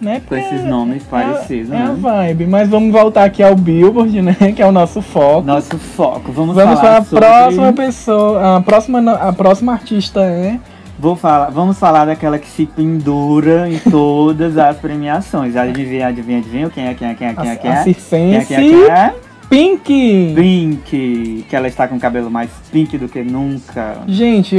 né? 0.00 0.22
Com 0.26 0.34
esses 0.34 0.64
nomes 0.64 1.02
é, 1.02 1.06
parecidos, 1.10 1.70
é, 1.70 1.74
né? 1.74 1.80
É 1.80 1.82
a 1.84 1.92
vibe. 1.92 2.46
Mas 2.46 2.68
vamos 2.68 2.92
voltar 2.92 3.24
aqui 3.24 3.42
ao 3.42 3.54
Billboard, 3.54 4.22
né? 4.22 4.36
Que 4.54 4.62
é 4.62 4.66
o 4.66 4.72
nosso 4.72 5.02
foco. 5.02 5.46
Nosso 5.46 5.78
foco. 5.78 6.32
Vamos, 6.32 6.54
vamos 6.54 6.80
falar 6.80 7.04
para 7.04 7.28
a 7.28 7.40
próxima 7.40 7.72
pessoa. 7.72 8.56
A 8.56 8.60
próxima, 8.60 9.12
a 9.12 9.32
próxima 9.32 9.72
artista 9.72 10.20
é. 10.22 10.58
Vou 10.98 11.16
falar, 11.16 11.48
vamos 11.48 11.78
falar 11.78 12.04
daquela 12.04 12.38
que 12.38 12.46
se 12.46 12.66
pendura 12.66 13.70
em 13.70 13.78
todas 13.90 14.58
as 14.58 14.76
premiações. 14.76 15.56
Adivinha, 15.56 16.08
adivinha, 16.08 16.38
adivinha 16.38 16.70
quem 16.70 16.86
é, 16.86 16.94
quem 16.94 17.08
é, 17.08 17.14
quem 17.14 17.26
é, 17.28 17.34
quem 17.34 17.50
é, 17.50 17.56
quem 17.56 17.70
é? 17.70 17.74
A 17.74 17.82
Circense. 17.84 18.46
Quem 18.46 18.56
é, 18.56 18.60
quem 18.60 18.68
é, 18.68 18.86
quem 18.86 18.90
é? 18.90 19.14
Pink! 19.48 20.32
Pink! 20.34 21.44
Que 21.48 21.56
ela 21.56 21.66
está 21.66 21.88
com 21.88 21.96
o 21.96 22.00
cabelo 22.00 22.30
mais 22.30 22.50
pink 22.70 22.96
do 22.98 23.08
que 23.08 23.22
nunca. 23.22 23.98
Gente, 24.06 24.56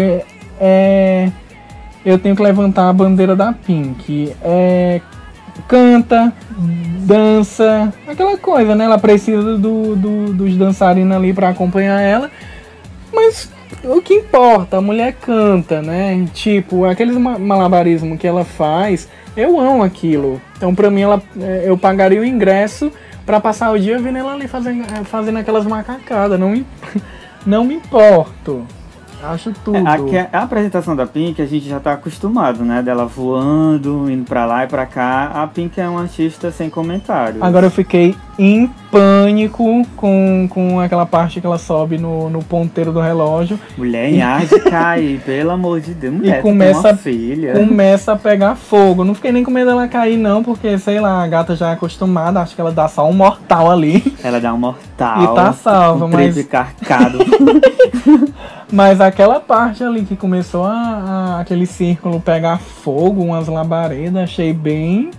é 0.59 1.31
eu 2.05 2.17
tenho 2.17 2.35
que 2.35 2.41
levantar 2.41 2.89
a 2.89 2.93
bandeira 2.93 3.35
da 3.35 3.53
Pink. 3.53 4.33
É, 4.41 5.01
canta, 5.67 6.33
dança, 7.05 7.93
aquela 8.07 8.37
coisa, 8.37 8.75
né? 8.75 8.85
Ela 8.85 8.97
precisa 8.97 9.57
do, 9.57 9.95
do 9.95 10.33
dos 10.33 10.55
dançarinos 10.55 11.15
ali 11.15 11.33
para 11.33 11.49
acompanhar 11.49 11.99
ela. 11.99 12.29
Mas 13.13 13.51
o 13.83 14.01
que 14.01 14.13
importa, 14.15 14.77
a 14.77 14.81
mulher 14.81 15.13
canta, 15.13 15.81
né? 15.81 16.27
Tipo, 16.33 16.85
aqueles 16.85 17.15
malabarismos 17.17 18.19
que 18.19 18.27
ela 18.27 18.43
faz, 18.43 19.07
eu 19.35 19.59
amo 19.59 19.83
aquilo. 19.83 20.41
Então, 20.57 20.75
pra 20.75 20.89
mim, 20.89 21.01
ela, 21.01 21.21
é, 21.39 21.63
eu 21.65 21.77
pagaria 21.77 22.21
o 22.21 22.25
ingresso 22.25 22.91
para 23.25 23.39
passar 23.39 23.71
o 23.71 23.79
dia 23.79 23.97
vendo 23.97 24.17
ela 24.17 24.33
ali 24.33 24.47
fazendo, 24.47 24.83
fazendo 25.05 25.37
aquelas 25.37 25.65
macacadas. 25.65 26.39
Não 26.39 26.49
me, 26.49 26.65
não 27.45 27.63
me 27.63 27.75
importo. 27.75 28.65
Acho 29.23 29.51
tudo. 29.63 29.77
É, 29.77 30.29
a, 30.31 30.39
a, 30.39 30.43
apresentação 30.43 30.95
da 30.95 31.05
Pink 31.05 31.41
a 31.41 31.45
gente 31.45 31.67
já 31.67 31.79
tá 31.79 31.93
acostumado, 31.93 32.63
né? 32.63 32.81
Dela 32.81 33.05
voando, 33.05 34.09
indo 34.09 34.25
pra 34.25 34.45
lá 34.45 34.63
e 34.63 34.67
pra 34.67 34.85
cá. 34.85 35.31
A 35.33 35.47
Pink 35.47 35.79
é 35.79 35.87
uma 35.87 36.01
artista 36.01 36.51
sem 36.51 36.69
comentário. 36.69 37.43
Agora 37.43 37.67
eu 37.67 37.71
fiquei 37.71 38.15
em 38.37 38.67
pânico 38.89 39.85
com, 39.95 40.47
com 40.49 40.79
aquela 40.79 41.05
parte 41.05 41.39
que 41.39 41.45
ela 41.45 41.57
sobe 41.57 41.97
no, 41.97 42.29
no 42.29 42.43
ponteiro 42.43 42.91
do 42.91 42.99
relógio. 42.99 43.59
Mulher 43.77 44.09
em 44.09 44.21
ar 44.21 44.45
de 44.45 44.59
cair, 44.59 45.19
pelo 45.21 45.51
amor 45.51 45.79
de 45.79 45.93
Deus. 45.93 46.13
Mulher, 46.15 46.39
e 46.39 46.41
começa, 46.41 46.95
filha. 46.95 47.53
começa 47.53 48.13
a 48.13 48.15
pegar 48.15 48.55
fogo. 48.55 49.03
Não 49.03 49.13
fiquei 49.13 49.31
nem 49.31 49.43
com 49.43 49.51
medo 49.51 49.67
dela 49.67 49.87
cair, 49.87 50.17
não, 50.17 50.43
porque, 50.43 50.77
sei 50.77 50.99
lá, 50.99 51.23
a 51.23 51.27
gata 51.27 51.55
já 51.55 51.69
é 51.69 51.73
acostumada. 51.73 52.41
Acho 52.41 52.55
que 52.55 52.61
ela 52.61 52.71
dá 52.71 52.87
só 52.87 53.07
um 53.07 53.13
mortal 53.13 53.69
ali. 53.69 54.03
Ela 54.23 54.39
dá 54.39 54.53
um 54.53 54.57
mortal. 54.57 55.23
E 55.23 55.35
tá 55.35 55.53
salva, 55.53 56.05
um 56.05 56.09
mas. 56.09 56.43
carcado. 56.45 57.19
Mas 58.71 59.01
aquela 59.01 59.39
parte 59.39 59.83
ali 59.83 60.05
que 60.05 60.15
começou 60.15 60.63
a, 60.63 60.71
a, 60.71 61.39
aquele 61.41 61.65
círculo 61.65 62.21
pegar 62.21 62.57
fogo, 62.57 63.21
umas 63.21 63.47
labaredas, 63.47 64.23
achei 64.23 64.53
bem 64.53 65.11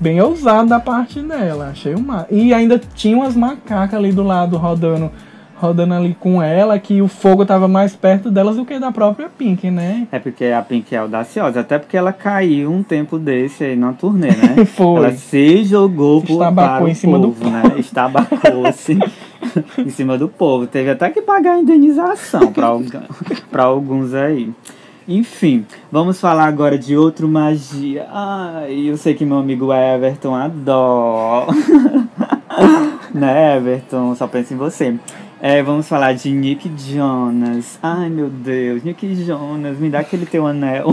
bem 0.00 0.20
ousado 0.20 0.68
da 0.68 0.80
parte 0.80 1.20
dela. 1.20 1.68
Achei 1.70 1.94
uma. 1.94 2.26
E 2.30 2.52
ainda 2.52 2.80
tinha 2.94 3.16
umas 3.16 3.36
macacas 3.36 3.98
ali 3.98 4.12
do 4.12 4.22
lado 4.22 4.56
rodando 4.56 5.10
rodando 5.60 5.92
ali 5.94 6.16
com 6.18 6.40
ela, 6.40 6.78
que 6.78 7.02
o 7.02 7.08
fogo 7.08 7.44
tava 7.44 7.66
mais 7.66 7.94
perto 7.94 8.30
delas 8.30 8.56
do 8.56 8.64
que 8.64 8.78
da 8.78 8.92
própria 8.92 9.28
Pink, 9.28 9.70
né? 9.70 10.06
É 10.12 10.18
porque 10.18 10.46
a 10.46 10.62
Pink 10.62 10.94
é 10.94 10.98
audaciosa, 10.98 11.60
até 11.60 11.78
porque 11.78 11.96
ela 11.96 12.12
caiu 12.12 12.70
um 12.70 12.82
tempo 12.82 13.18
desse 13.18 13.64
aí 13.64 13.76
na 13.76 13.92
turnê, 13.92 14.28
né? 14.28 14.64
Foi. 14.76 14.98
Ela 14.98 15.12
se 15.12 15.64
jogou 15.64 16.22
por, 16.22 16.38
para 16.54 16.84
o 16.84 16.88
em 16.88 16.94
cima 16.94 17.18
povo, 17.18 17.44
do 17.44 17.50
né? 17.50 17.62
Estabacou-se 17.76 18.98
em 19.78 19.90
cima 19.90 20.18
do 20.18 20.28
povo. 20.28 20.66
Teve 20.66 20.90
até 20.90 21.10
que 21.10 21.22
pagar 21.22 21.54
a 21.54 21.58
indenização 21.58 22.52
para 22.52 22.66
alguns 23.64 24.14
aí. 24.14 24.52
Enfim, 25.06 25.64
vamos 25.90 26.20
falar 26.20 26.44
agora 26.44 26.76
de 26.76 26.94
outro 26.94 27.26
magia. 27.26 28.06
Ai, 28.10 28.90
eu 28.90 28.96
sei 28.98 29.14
que 29.14 29.24
meu 29.24 29.38
amigo 29.38 29.72
Everton 29.72 30.34
adora. 30.34 31.46
né, 33.14 33.56
Everton? 33.56 34.14
Só 34.14 34.26
pensa 34.26 34.52
em 34.52 34.58
você. 34.58 34.98
É, 35.40 35.62
vamos 35.62 35.86
falar 35.86 36.14
de 36.14 36.30
Nick 36.30 36.68
Jonas. 36.76 37.78
Ai, 37.80 38.10
meu 38.10 38.28
Deus, 38.28 38.82
Nick 38.82 39.14
Jonas, 39.24 39.78
me 39.78 39.88
dá 39.88 40.00
aquele 40.00 40.26
teu 40.26 40.44
anel. 40.44 40.88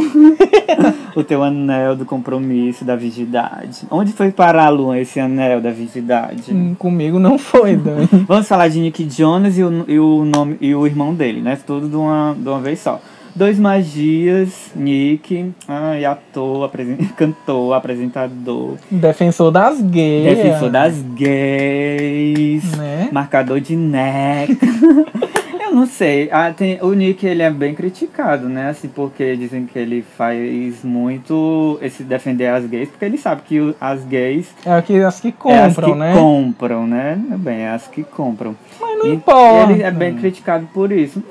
o 1.16 1.24
teu 1.24 1.42
anel 1.42 1.96
do 1.96 2.06
compromisso, 2.06 2.86
da 2.86 2.96
virgindade. 2.96 3.88
Onde 3.90 4.12
foi 4.14 4.32
parar, 4.32 4.70
Luan, 4.70 5.00
esse 5.00 5.20
anel 5.20 5.60
da 5.62 5.72
virgindade? 5.72 6.54
Hum, 6.54 6.76
comigo 6.78 7.18
não 7.18 7.40
foi, 7.40 7.76
Dani. 7.76 8.08
vamos 8.28 8.48
falar 8.48 8.68
de 8.68 8.80
Nick 8.80 9.10
Jonas 9.10 9.58
e 9.58 9.64
o, 9.64 9.86
e 9.88 10.00
o, 10.00 10.24
nome, 10.24 10.58
e 10.62 10.76
o 10.76 10.86
irmão 10.86 11.16
dele, 11.16 11.42
né? 11.42 11.58
Tudo 11.66 11.90
de 11.90 11.96
uma, 11.96 12.36
de 12.38 12.48
uma 12.48 12.60
vez 12.60 12.80
só. 12.80 13.02
Dois 13.36 13.60
Magias, 13.60 14.72
Nick, 14.74 15.52
ai, 15.68 16.06
ator, 16.06 16.64
apresen 16.64 16.96
cantor, 17.18 17.74
apresentador. 17.74 18.78
Defensor 18.90 19.52
das 19.52 19.82
gays. 19.82 20.38
Defensor 20.38 20.70
das 20.70 21.02
gays. 21.02 22.78
Né? 22.78 23.10
Marcador 23.12 23.60
de 23.60 23.76
neck. 23.76 24.58
Eu 25.60 25.72
não 25.74 25.86
sei. 25.86 26.30
Ah, 26.32 26.54
tem, 26.54 26.80
o 26.82 26.94
Nick 26.94 27.26
ele 27.26 27.42
é 27.42 27.52
bem 27.52 27.76
criticado, 27.76 28.48
né? 28.48 28.70
Assim, 28.70 28.88
porque 28.88 29.36
dizem 29.36 29.66
que 29.66 29.78
ele 29.78 30.02
faz 30.02 30.82
muito 30.86 31.78
esse 31.82 32.04
defender 32.04 32.48
as 32.48 32.66
gays, 32.66 32.88
porque 32.88 33.04
ele 33.04 33.18
sabe 33.18 33.42
que 33.42 33.76
as 33.82 34.06
gays. 34.06 34.48
É 34.66 34.82
que, 34.82 34.98
as 35.02 35.20
que 35.20 35.34
compram, 35.34 35.58
é 35.58 35.66
as 35.66 35.76
que 35.76 35.94
né? 35.94 36.14
compram, 36.14 36.88
né? 36.88 37.22
Bem, 37.40 37.64
é 37.64 37.72
as 37.72 37.86
que 37.88 38.02
compram. 38.02 38.56
Mas 38.80 38.98
não 38.98 39.08
e 39.08 39.16
importa. 39.16 39.74
Ele 39.74 39.84
é 39.84 39.92
bem 39.92 40.16
criticado 40.16 40.70
por 40.74 40.90
isso. 40.90 41.22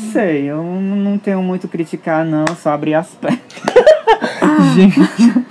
Não 0.00 0.12
sei, 0.12 0.44
eu 0.44 0.62
não 0.62 1.18
tenho 1.18 1.42
muito 1.42 1.66
criticar, 1.66 2.24
não, 2.24 2.44
só 2.62 2.70
abrir 2.70 2.94
as 2.94 3.08
pernas. 3.08 3.40
Gente. 4.74 5.48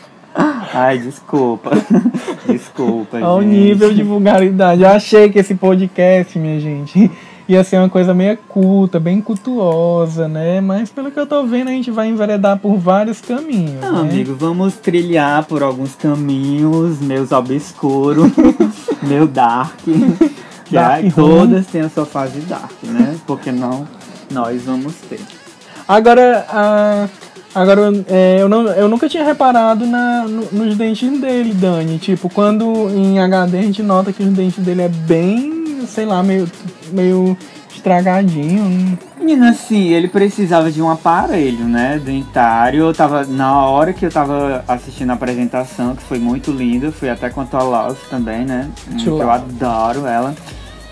Ai, 0.73 0.99
desculpa. 0.99 1.71
Desculpa, 2.47 3.19
Ao 3.19 3.41
gente. 3.41 3.51
nível 3.51 3.93
de 3.93 4.03
vulgaridade. 4.03 4.83
Eu 4.83 4.89
achei 4.89 5.29
que 5.29 5.39
esse 5.39 5.55
podcast, 5.55 6.37
minha 6.37 6.59
gente, 6.59 7.11
ia 7.49 7.63
ser 7.63 7.77
uma 7.77 7.89
coisa 7.89 8.13
meio 8.13 8.37
culta, 8.47 8.99
bem 8.99 9.19
cultuosa, 9.19 10.27
né? 10.27 10.61
Mas 10.61 10.89
pelo 10.89 11.11
que 11.11 11.19
eu 11.19 11.25
tô 11.25 11.45
vendo, 11.45 11.69
a 11.69 11.71
gente 11.71 11.91
vai 11.91 12.07
enveredar 12.07 12.57
por 12.57 12.77
vários 12.77 13.19
caminhos. 13.19 13.81
Não, 13.81 14.03
né? 14.03 14.11
amigo, 14.11 14.35
vamos 14.35 14.75
trilhar 14.75 15.43
por 15.45 15.63
alguns 15.63 15.95
caminhos, 15.95 17.01
meus 17.01 17.31
obscuros, 17.31 18.31
meu 19.01 19.27
dark. 19.27 19.79
Que 20.63 20.75
dark 20.75 21.05
é, 21.05 21.09
todas 21.09 21.65
têm 21.67 21.81
a 21.81 21.89
sua 21.89 22.05
fase 22.05 22.39
dark, 22.41 22.71
né? 22.83 23.17
Porque 23.25 23.51
não 23.51 23.87
nós 24.31 24.63
vamos 24.63 24.93
ter. 25.09 25.19
Agora, 25.87 26.45
a, 26.49 27.07
agora 27.55 27.81
é, 28.07 28.41
eu, 28.41 28.49
não, 28.49 28.67
eu 28.67 28.87
nunca 28.87 29.07
tinha 29.07 29.23
reparado 29.23 29.85
na, 29.85 30.23
no, 30.23 30.51
nos 30.51 30.75
dentes 30.75 31.19
dele, 31.19 31.53
Dani. 31.53 31.97
Tipo, 31.97 32.29
quando 32.29 32.89
em 32.89 33.19
HD 33.19 33.57
a 33.57 33.61
gente 33.61 33.81
nota 33.81 34.11
que 34.11 34.23
os 34.23 34.33
dentes 34.33 34.63
dele 34.63 34.81
é 34.81 34.89
bem, 34.89 35.85
sei 35.87 36.05
lá, 36.05 36.21
meio, 36.21 36.49
meio 36.91 37.37
estragadinho. 37.73 38.97
Menina, 39.17 39.51
assim, 39.51 39.89
ele 39.89 40.07
precisava 40.07 40.71
de 40.71 40.81
um 40.81 40.89
aparelho, 40.89 41.65
né, 41.65 41.99
dentário. 42.03 42.81
Eu 42.81 42.93
tava, 42.93 43.25
na 43.25 43.65
hora 43.65 43.93
que 43.93 44.05
eu 44.05 44.11
tava 44.11 44.63
assistindo 44.67 45.11
a 45.11 45.13
apresentação, 45.13 45.95
que 45.95 46.03
foi 46.03 46.19
muito 46.19 46.51
linda, 46.51 46.91
fui 46.91 47.09
até 47.09 47.29
com 47.29 47.41
a 47.41 47.63
Love 47.63 47.99
também, 48.09 48.45
né, 48.45 48.69
eu 49.05 49.29
adoro 49.29 50.05
ela 50.05 50.35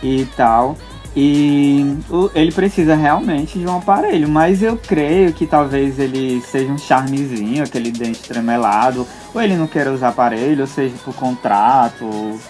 e 0.01 0.25
tal. 0.37 0.77
E 1.15 1.97
ele 2.33 2.51
precisa 2.51 2.93
realmente 2.93 3.57
de 3.57 3.65
um 3.65 3.77
aparelho, 3.77 4.27
mas 4.27 4.61
eu 4.61 4.75
creio 4.75 5.31
que 5.31 5.47
talvez 5.47 5.97
ele 5.97 6.41
seja 6.41 6.73
um 6.73 6.77
charmezinho, 6.77 7.63
aquele 7.63 7.89
dente 7.89 8.19
tremelado, 8.21 9.07
ou 9.33 9.41
ele 9.41 9.55
não 9.55 9.65
queira 9.65 9.93
usar 9.93 10.09
aparelho, 10.09 10.61
ou 10.61 10.67
seja 10.67 10.93
por 11.05 11.15
contrato, 11.15 12.05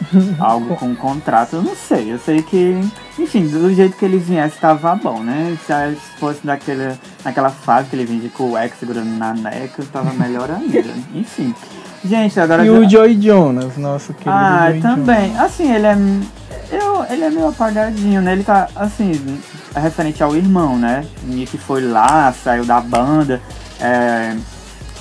algo 0.40 0.76
com 0.78 0.96
contrato, 0.96 1.58
eu 1.58 1.62
não 1.62 1.76
sei. 1.76 2.12
Eu 2.12 2.18
sei 2.18 2.42
que, 2.42 2.82
enfim, 3.20 3.48
do 3.48 3.72
jeito 3.72 3.96
que 3.98 4.06
ele 4.06 4.18
viesse 4.18 4.56
estava 4.56 4.96
bom, 4.96 5.20
né? 5.20 5.56
Se 5.68 5.96
fosse 6.18 6.44
daquele, 6.44 6.98
naquela 7.24 7.52
fase 7.52 7.90
que 7.90 7.96
ele 7.96 8.06
vinha 8.06 8.22
de 8.22 8.30
cueca 8.30 8.76
segurando 8.80 9.16
na 9.16 9.32
neca, 9.36 9.84
estava 9.84 10.12
melhor 10.12 10.50
ainda. 10.50 10.90
enfim. 11.14 11.54
Gente, 12.06 12.40
agora. 12.40 12.66
E 12.66 12.70
o 12.70 12.88
Joy 12.90 13.20
Jonas, 13.22 13.78
nosso 13.78 14.14
querido. 14.14 14.32
Ah, 14.32 14.70
Joy 14.72 14.82
também. 14.82 15.30
Jonas. 15.30 15.46
Assim, 15.46 15.72
ele 15.72 15.88
é 15.88 15.96
eu, 16.72 17.06
ele 17.10 17.24
é 17.24 17.30
meio 17.30 17.48
apagadinho, 17.48 18.22
né? 18.22 18.34
Ele 18.34 18.44
tá, 18.44 18.68
assim, 18.76 19.12
referente 19.76 20.24
ao 20.24 20.36
irmão, 20.36 20.78
né? 20.78 21.06
Nick 21.24 21.58
foi 21.58 21.82
lá, 21.82 22.34
saiu 22.34 22.66
da 22.66 22.80
banda, 22.82 23.42
é, 23.80 24.36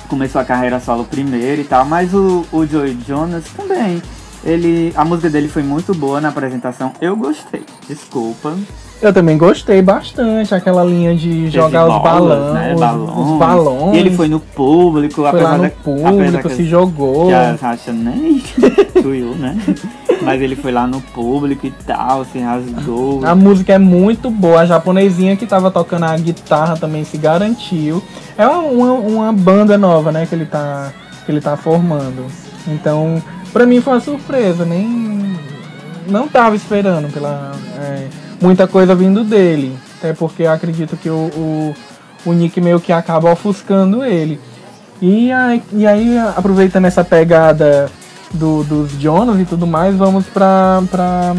começou 0.07 0.39
a 0.39 0.45
carreira 0.45 0.79
solo 0.79 1.05
primeiro 1.05 1.61
e 1.61 1.65
tal, 1.65 1.85
mas 1.85 2.13
o, 2.13 2.45
o 2.51 2.65
Joey 2.65 2.97
Jonas 3.07 3.45
também. 3.55 4.01
Ele, 4.43 4.93
a 4.95 5.03
música 5.03 5.29
dele 5.29 5.47
foi 5.47 5.63
muito 5.63 5.93
boa 5.95 6.21
na 6.21 6.29
apresentação. 6.29 6.93
Eu 7.01 7.15
gostei. 7.15 7.65
Desculpa. 7.87 8.55
Eu 9.01 9.13
também 9.13 9.37
gostei 9.37 9.81
bastante, 9.81 10.55
aquela 10.55 10.83
linha 10.83 11.15
de 11.15 11.49
jogar 11.49 11.85
os 11.85 12.01
balões, 12.01 12.53
né? 12.53 12.75
balões, 12.77 13.17
os 13.17 13.37
balões. 13.37 13.95
E 13.95 13.99
ele 13.99 14.11
foi 14.11 14.27
no 14.27 14.39
público, 14.39 15.15
foi 15.15 15.29
apesar 15.29 15.51
lá 15.51 15.57
no 15.57 15.69
público, 15.69 16.49
se 16.49 16.65
jogou. 16.65 17.27
Que 17.27 17.33
a 17.33 17.57
Sasha 17.57 17.91
nem 17.91 18.41
tuiu, 19.01 19.35
né? 19.35 19.57
Mas 20.21 20.41
ele 20.41 20.55
foi 20.55 20.71
lá 20.71 20.87
no 20.87 21.01
público 21.01 21.67
e 21.67 21.71
tal, 21.85 22.25
se 22.25 22.39
rasgou. 22.39 23.23
A 23.25 23.35
música 23.35 23.73
é 23.73 23.77
muito 23.77 24.29
boa, 24.29 24.61
a 24.61 24.65
japonesinha 24.65 25.35
que 25.35 25.45
tava 25.45 25.69
tocando 25.69 26.05
a 26.05 26.17
guitarra 26.17 26.77
também 26.77 27.03
se 27.03 27.17
garantiu. 27.17 28.01
É 28.37 28.47
uma, 28.47 28.61
uma, 28.61 28.91
uma 28.93 29.33
banda 29.33 29.77
nova, 29.77 30.11
né, 30.11 30.25
que 30.25 30.33
ele 30.33 30.45
tá, 30.45 30.91
que 31.25 31.31
ele 31.31 31.41
tá 31.41 31.55
formando. 31.57 32.25
Então, 32.67 33.21
pra 33.51 33.65
mim 33.65 33.81
foi 33.81 33.93
uma 33.93 33.99
surpresa, 33.99 34.65
nem. 34.65 35.35
Não 36.07 36.27
tava 36.27 36.55
esperando 36.55 37.11
pela. 37.11 37.51
É, 37.77 38.07
muita 38.45 38.67
coisa 38.67 38.93
vindo 38.95 39.23
dele. 39.23 39.77
Até 39.97 40.13
porque 40.13 40.45
acredito 40.45 40.95
que 40.95 41.09
o, 41.09 41.31
o, 41.35 41.75
o 42.25 42.33
Nick 42.33 42.61
meio 42.61 42.79
que 42.79 42.93
acaba 42.93 43.31
ofuscando 43.31 44.03
ele. 44.03 44.39
E 45.01 45.31
aí, 45.31 45.63
e 45.73 45.85
aí, 45.85 46.17
aproveitando 46.17 46.85
essa 46.85 47.03
pegada 47.03 47.89
do, 48.31 48.63
dos 48.63 48.91
Jonas 48.91 49.39
e 49.39 49.45
tudo 49.45 49.67
mais, 49.67 49.95
vamos 49.95 50.25
pra, 50.27 50.81
pra, 50.89 51.35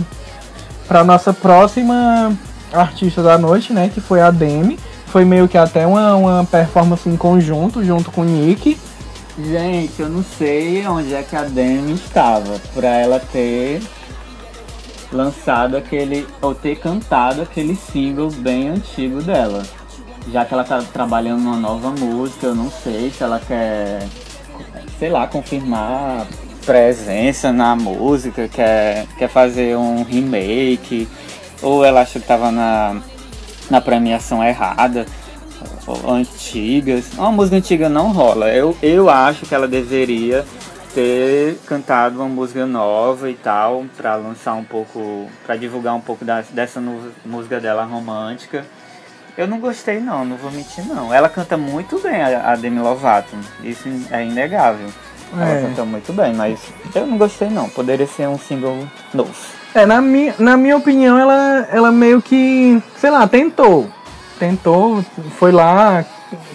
pra 0.86 1.04
nossa 1.04 1.32
próxima 1.32 2.36
artista 2.72 3.22
da 3.22 3.38
noite, 3.38 3.72
né? 3.72 3.90
Que 3.92 4.00
foi 4.00 4.20
a 4.20 4.30
Demi. 4.30 4.78
foi 5.06 5.24
meio 5.24 5.48
que 5.48 5.56
até 5.56 5.86
uma, 5.86 6.14
uma 6.16 6.44
performance 6.44 7.08
em 7.08 7.16
conjunto, 7.16 7.84
junto 7.84 8.10
com 8.10 8.22
o 8.22 8.24
Nick. 8.24 8.76
Gente, 9.38 10.00
eu 10.00 10.08
não 10.08 10.24
sei 10.38 10.86
onde 10.86 11.14
é 11.14 11.22
que 11.22 11.36
a 11.36 11.44
Demi 11.44 11.92
estava 11.92 12.60
pra 12.74 12.88
ela 12.88 13.20
ter 13.20 13.82
lançado 15.16 15.76
aquele, 15.76 16.26
ou 16.40 16.54
ter 16.54 16.76
cantado 16.76 17.42
aquele 17.42 17.74
single 17.74 18.30
bem 18.30 18.68
antigo 18.68 19.22
dela. 19.22 19.62
Já 20.32 20.44
que 20.44 20.54
ela 20.54 20.64
tá 20.64 20.82
trabalhando 20.92 21.40
numa 21.42 21.56
nova 21.56 21.90
música, 21.90 22.46
eu 22.46 22.54
não 22.54 22.70
sei 22.70 23.10
se 23.10 23.22
ela 23.22 23.40
quer, 23.40 24.06
sei 24.98 25.08
lá, 25.08 25.26
confirmar 25.26 26.26
presença 26.64 27.52
na 27.52 27.76
música, 27.76 28.48
quer, 28.48 29.06
quer 29.16 29.28
fazer 29.28 29.76
um 29.76 30.02
remake, 30.02 31.08
ou 31.62 31.84
ela 31.84 32.02
acha 32.02 32.18
que 32.18 32.26
tava 32.26 32.50
na, 32.50 33.00
na 33.70 33.80
premiação 33.80 34.42
errada, 34.42 35.06
antigas. 36.08 37.12
Uma 37.16 37.30
música 37.30 37.56
antiga 37.56 37.88
não 37.88 38.12
rola. 38.12 38.48
Eu, 38.48 38.76
eu 38.82 39.08
acho 39.08 39.46
que 39.46 39.54
ela 39.54 39.68
deveria 39.68 40.44
ter 40.96 41.58
cantado 41.66 42.16
uma 42.16 42.28
música 42.28 42.64
nova 42.64 43.28
e 43.30 43.34
tal, 43.34 43.84
para 43.98 44.14
lançar 44.16 44.54
um 44.54 44.64
pouco, 44.64 45.28
para 45.44 45.54
divulgar 45.54 45.94
um 45.94 46.00
pouco 46.00 46.24
da, 46.24 46.40
dessa 46.52 46.82
música 47.22 47.60
dela 47.60 47.84
romântica. 47.84 48.64
Eu 49.36 49.46
não 49.46 49.60
gostei 49.60 50.00
não, 50.00 50.24
não 50.24 50.38
vou 50.38 50.50
mentir 50.50 50.86
não. 50.86 51.12
Ela 51.12 51.28
canta 51.28 51.54
muito 51.58 51.98
bem 51.98 52.22
a, 52.22 52.52
a 52.52 52.56
Demi 52.56 52.78
Lovato, 52.78 53.36
isso 53.62 53.86
é 54.10 54.24
inegável. 54.24 54.88
Ela 55.34 55.50
É. 55.50 55.60
canta 55.60 55.84
muito 55.84 56.14
bem, 56.14 56.32
mas 56.32 56.58
eu 56.94 57.06
não 57.06 57.18
gostei 57.18 57.50
não. 57.50 57.68
Poderia 57.68 58.06
ser 58.06 58.26
um 58.28 58.38
single 58.38 58.78
novo. 59.12 59.34
É, 59.74 59.84
na 59.84 60.00
minha, 60.00 60.34
na 60.38 60.56
minha 60.56 60.78
opinião, 60.78 61.18
ela, 61.18 61.68
ela 61.70 61.92
meio 61.92 62.22
que, 62.22 62.82
sei 62.96 63.10
lá, 63.10 63.28
tentou. 63.28 63.86
Tentou, 64.38 65.04
foi 65.38 65.52
lá, 65.52 66.02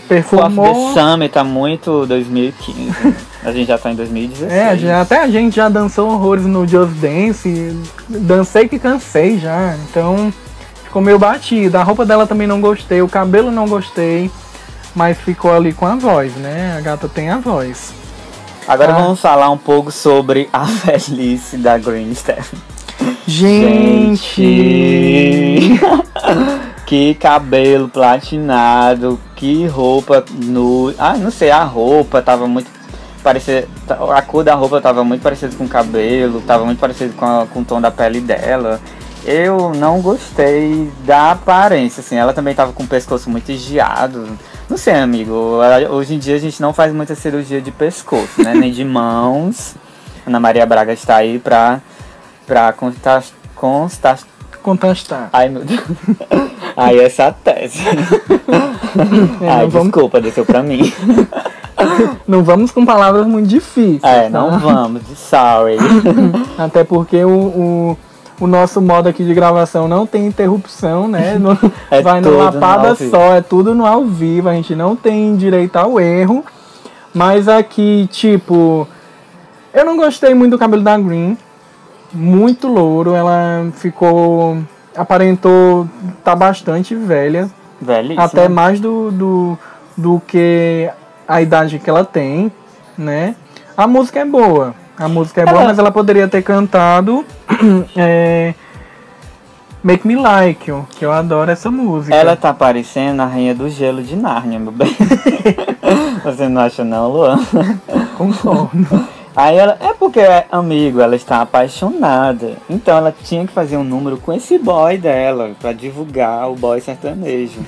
Performou. 0.07 0.93
The 0.93 1.01
Summer 1.01 1.29
tá 1.29 1.43
muito 1.43 2.05
2015. 2.05 3.15
a 3.43 3.51
gente 3.51 3.67
já 3.67 3.77
tá 3.77 3.91
em 3.91 3.95
2016. 3.95 4.51
É, 4.51 4.77
já, 4.77 5.01
até 5.01 5.23
a 5.23 5.27
gente 5.29 5.55
já 5.55 5.69
dançou 5.69 6.11
horrores 6.11 6.45
no 6.45 6.67
Just 6.67 6.91
Dance. 6.93 7.77
Dancei 8.09 8.67
que 8.67 8.77
cansei 8.79 9.37
já. 9.39 9.75
Então 9.89 10.33
ficou 10.83 11.01
meio 11.01 11.17
batida. 11.19 11.79
A 11.79 11.83
roupa 11.83 12.05
dela 12.05 12.27
também 12.27 12.47
não 12.47 12.59
gostei, 12.61 13.01
o 13.01 13.07
cabelo 13.07 13.51
não 13.51 13.67
gostei. 13.67 14.29
Mas 14.93 15.17
ficou 15.17 15.53
ali 15.53 15.71
com 15.71 15.85
a 15.85 15.95
voz, 15.95 16.35
né? 16.35 16.75
A 16.77 16.81
gata 16.81 17.07
tem 17.07 17.29
a 17.29 17.37
voz. 17.37 17.93
Agora 18.67 18.91
Ah. 18.93 18.97
vamos 19.01 19.21
falar 19.21 19.49
um 19.49 19.57
pouco 19.57 19.89
sobre 19.91 20.49
a 20.51 20.65
velhice 20.85 21.55
da 21.57 21.77
Green 21.77 22.13
Steph. 22.13 22.53
Gente! 23.25 24.41
que 26.85 27.13
cabelo 27.15 27.87
platinado, 27.87 29.17
que 29.41 29.65
roupa 29.65 30.23
nu. 30.31 30.93
Ah, 30.99 31.17
não 31.17 31.31
sei, 31.31 31.49
a 31.49 31.63
roupa 31.63 32.21
tava 32.21 32.47
muito 32.47 32.69
parecida. 33.23 33.67
A 34.15 34.21
cor 34.21 34.43
da 34.43 34.53
roupa 34.53 34.79
tava 34.79 35.03
muito 35.03 35.23
parecida 35.23 35.55
com 35.55 35.63
o 35.63 35.67
cabelo, 35.67 36.41
tava 36.41 36.63
muito 36.63 36.77
parecido 36.77 37.15
com, 37.15 37.25
a- 37.25 37.47
com 37.51 37.61
o 37.61 37.65
tom 37.65 37.81
da 37.81 37.89
pele 37.89 38.21
dela. 38.21 38.79
Eu 39.25 39.71
não 39.75 39.99
gostei 39.99 40.91
da 41.05 41.31
aparência, 41.31 42.01
assim. 42.01 42.15
Ela 42.17 42.33
também 42.33 42.53
tava 42.53 42.71
com 42.71 42.83
o 42.83 42.87
pescoço 42.87 43.31
muito 43.31 43.51
esgiado. 43.51 44.27
Não 44.69 44.77
sei, 44.77 44.93
amigo. 44.93 45.33
Hoje 45.89 46.13
em 46.13 46.19
dia 46.19 46.35
a 46.35 46.39
gente 46.39 46.61
não 46.61 46.71
faz 46.71 46.93
muita 46.93 47.15
cirurgia 47.15 47.59
de 47.59 47.71
pescoço, 47.71 48.43
né? 48.43 48.53
Nem 48.53 48.71
de 48.71 48.85
mãos. 48.85 49.73
Ana 50.25 50.39
Maria 50.39 50.65
Braga 50.67 50.93
está 50.93 51.15
aí 51.15 51.39
pra, 51.39 51.81
pra 52.45 52.71
constar, 52.73 53.23
constar, 53.55 54.19
Contestar. 54.61 55.29
Ai, 55.33 55.49
meu 55.49 55.63
Deus. 55.63 55.81
Ai, 56.77 56.99
essa 56.99 57.31
tese. 57.31 57.79
É, 59.41 59.49
Ai, 59.49 59.61
não, 59.63 59.69
vamos, 59.69 59.87
desculpa, 59.87 60.19
desceu 60.19 60.45
pra 60.45 60.61
mim. 60.61 60.91
não 62.27 62.43
vamos 62.43 62.71
com 62.71 62.85
palavras 62.85 63.25
muito 63.25 63.47
difíceis. 63.47 64.03
É, 64.03 64.23
tá? 64.23 64.29
não 64.29 64.59
vamos, 64.59 65.01
sorry. 65.15 65.77
Até 66.57 66.83
porque 66.83 67.23
o, 67.23 67.29
o, 67.29 67.97
o 68.41 68.47
nosso 68.47 68.81
modo 68.81 69.07
aqui 69.07 69.23
de 69.23 69.33
gravação 69.33 69.87
não 69.87 70.05
tem 70.05 70.25
interrupção, 70.27 71.07
né? 71.07 71.37
Não- 71.39 71.57
É 71.89 72.01
vai 72.01 72.19
numa 72.19 72.31
no 72.31 72.37
lapada 72.37 72.95
só, 72.95 73.33
é 73.35 73.41
tudo 73.41 73.73
no 73.73 73.85
ao 73.85 74.03
vivo, 74.03 74.49
a 74.49 74.53
gente 74.53 74.75
não 74.75 74.93
tem 74.95 75.37
direito 75.37 75.77
ao 75.77 75.97
erro. 75.99 76.43
Mas 77.13 77.47
aqui, 77.47 78.09
tipo, 78.11 78.85
eu 79.73 79.85
não 79.85 79.95
gostei 79.95 80.33
muito 80.33 80.51
do 80.51 80.59
cabelo 80.59 80.83
da 80.83 80.97
Green. 80.97 81.37
Muito 82.13 82.67
louro, 82.67 83.13
ela 83.13 83.71
ficou. 83.73 84.57
aparentou 84.95 85.87
tá 86.23 86.35
bastante 86.35 86.95
velha. 86.95 87.49
Velhíssima. 87.79 88.23
Até 88.23 88.47
mais 88.47 88.79
do, 88.79 89.11
do, 89.11 89.59
do 89.97 90.21
que 90.27 90.89
a 91.27 91.41
idade 91.41 91.79
que 91.79 91.89
ela 91.89 92.03
tem, 92.03 92.51
né? 92.97 93.35
A 93.75 93.87
música 93.87 94.19
é 94.19 94.25
boa. 94.25 94.75
A 94.97 95.07
música 95.07 95.41
é 95.41 95.45
boa, 95.45 95.63
mas 95.63 95.79
ela 95.79 95.91
poderia 95.91 96.27
ter 96.27 96.43
cantado 96.43 97.25
é, 97.95 98.53
Make 99.81 100.07
Me 100.07 100.15
Like 100.15 100.69
You, 100.69 100.85
que 100.91 101.03
eu 101.03 101.11
adoro 101.11 101.49
essa 101.49 101.71
música. 101.71 102.15
Ela 102.15 102.35
tá 102.35 102.53
parecendo 102.53 103.21
a 103.21 103.25
rainha 103.25 103.55
do 103.55 103.67
gelo 103.67 104.03
de 104.03 104.15
Nárnia, 104.15 104.59
meu 104.59 104.71
bem. 104.71 104.95
Você 106.23 106.47
não 106.47 106.61
acha 106.61 106.83
não, 106.83 107.09
Luan? 107.09 107.39
Concordo. 108.17 109.07
Aí 109.35 109.57
ela, 109.57 109.77
é 109.79 109.93
porque 109.93 110.19
é 110.19 110.45
amigo, 110.51 110.99
ela 110.99 111.15
está 111.15 111.41
apaixonada. 111.41 112.57
Então 112.69 112.97
ela 112.97 113.15
tinha 113.23 113.45
que 113.47 113.53
fazer 113.53 113.77
um 113.77 113.83
número 113.83 114.17
com 114.17 114.33
esse 114.33 114.57
boy 114.57 114.97
dela 114.97 115.51
pra 115.59 115.71
divulgar 115.71 116.49
o 116.49 116.55
boy 116.55 116.81
sertanejo. 116.81 117.59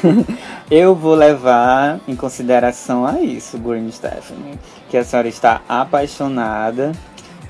Eu 0.70 0.94
vou 0.94 1.14
levar 1.14 2.00
em 2.06 2.14
consideração 2.14 3.04
a 3.06 3.20
isso, 3.20 3.58
Green 3.58 3.90
Stephanie, 3.90 4.58
que 4.88 4.96
a 4.96 5.04
senhora 5.04 5.28
está 5.28 5.62
apaixonada 5.68 6.92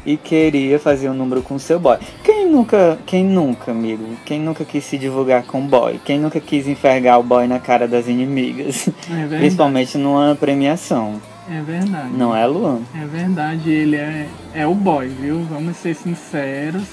e 0.06 0.16
queria 0.16 0.78
fazer 0.78 1.10
um 1.10 1.14
número 1.14 1.42
com 1.42 1.58
seu 1.58 1.78
boy. 1.78 1.98
Quem 2.24 2.48
nunca, 2.48 2.98
quem 3.04 3.24
nunca, 3.24 3.72
amigo? 3.72 4.04
Quem 4.24 4.40
nunca 4.40 4.64
quis 4.64 4.84
se 4.84 4.96
divulgar 4.96 5.42
com 5.44 5.60
o 5.60 5.64
boy? 5.64 6.00
Quem 6.04 6.18
nunca 6.18 6.40
quis 6.40 6.66
enfergar 6.66 7.18
o 7.18 7.22
boy 7.22 7.46
na 7.46 7.58
cara 7.58 7.86
das 7.86 8.08
inimigas? 8.08 8.88
É. 9.10 9.38
Principalmente 9.38 9.98
numa 9.98 10.36
premiação. 10.38 11.20
É 11.50 11.60
verdade. 11.62 12.10
Não 12.16 12.34
é, 12.34 12.46
Luan? 12.46 12.80
É 12.94 13.04
verdade, 13.04 13.70
ele 13.70 13.96
é, 13.96 14.28
é 14.54 14.66
o 14.66 14.74
boy, 14.74 15.08
viu? 15.08 15.44
Vamos 15.50 15.76
ser 15.78 15.94
sinceros, 15.96 16.84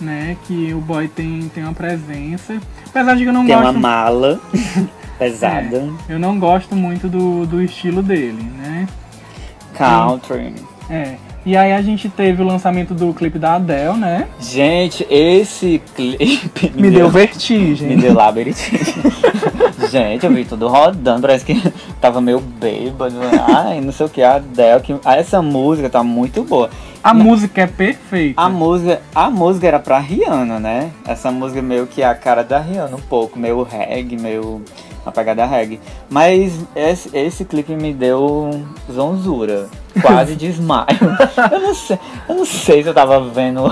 né? 0.00 0.36
Que 0.46 0.74
o 0.74 0.80
boy 0.80 1.08
tem, 1.08 1.50
tem 1.54 1.64
uma 1.64 1.72
presença. 1.72 2.58
Apesar 2.86 3.14
de 3.16 3.22
que 3.22 3.28
eu 3.28 3.32
não 3.32 3.46
Tem 3.46 3.54
uma 3.56 3.64
gosto. 3.64 3.78
mala 3.80 4.40
pesada. 5.18 5.88
Eu 6.08 6.18
não 6.18 6.38
gosto 6.38 6.76
muito 6.76 7.08
do, 7.08 7.46
do 7.46 7.62
estilo 7.62 8.02
dele, 8.02 8.42
né? 8.58 8.86
Country. 9.74 10.54
É. 10.90 11.14
E 11.46 11.56
aí 11.56 11.72
a 11.72 11.80
gente 11.80 12.08
teve 12.08 12.42
o 12.42 12.44
lançamento 12.44 12.92
do 12.92 13.14
clipe 13.14 13.38
da 13.38 13.54
Adele, 13.54 13.96
né? 13.96 14.26
Gente, 14.40 15.06
esse 15.08 15.80
clipe 15.94 16.72
Me 16.74 16.90
deu 16.90 17.08
vertigem. 17.08 17.88
Me 17.88 17.96
deu 17.96 18.12
labirintite. 18.14 18.94
Gente, 19.90 20.24
eu 20.24 20.32
vi 20.32 20.44
tudo 20.44 20.68
rodando, 20.68 21.22
parece 21.22 21.44
que 21.44 21.72
tava 22.00 22.20
meio 22.20 22.40
bêbado. 22.40 23.14
Ai, 23.54 23.80
não 23.80 23.92
sei 23.92 24.06
o 24.06 24.08
que, 24.08 24.22
a 24.22 24.36
Adele. 24.36 24.80
Que... 24.80 24.96
ah, 25.04 25.16
Essa 25.16 25.40
música 25.42 25.88
tá 25.88 26.02
muito 26.02 26.42
boa. 26.44 26.70
A 27.02 27.14
música 27.14 27.62
é 27.62 27.66
perfeita. 27.66 28.40
A 28.40 28.48
música, 28.48 29.00
a 29.14 29.30
música 29.30 29.66
era 29.68 29.78
pra 29.78 29.98
Rihanna, 29.98 30.58
né? 30.58 30.90
Essa 31.06 31.30
música 31.30 31.62
meio 31.62 31.86
que 31.86 32.02
é 32.02 32.06
a 32.06 32.14
cara 32.14 32.42
da 32.42 32.58
Rihanna 32.58 32.96
um 32.96 33.00
pouco, 33.00 33.38
meio 33.38 33.62
reggae, 33.62 34.16
meio 34.16 34.60
uma 35.04 35.12
pegada 35.12 35.46
reggae. 35.46 35.78
Mas 36.10 36.52
esse, 36.74 37.16
esse 37.16 37.44
clipe 37.44 37.76
me 37.76 37.92
deu 37.92 38.50
zonzura, 38.92 39.68
quase 40.00 40.36
desmaio. 40.36 40.86
eu 41.52 41.60
não 41.60 41.74
sei, 41.74 41.98
eu 42.28 42.34
não 42.34 42.44
sei 42.44 42.82
se 42.82 42.88
eu 42.88 42.94
tava 42.94 43.20
vendo 43.28 43.62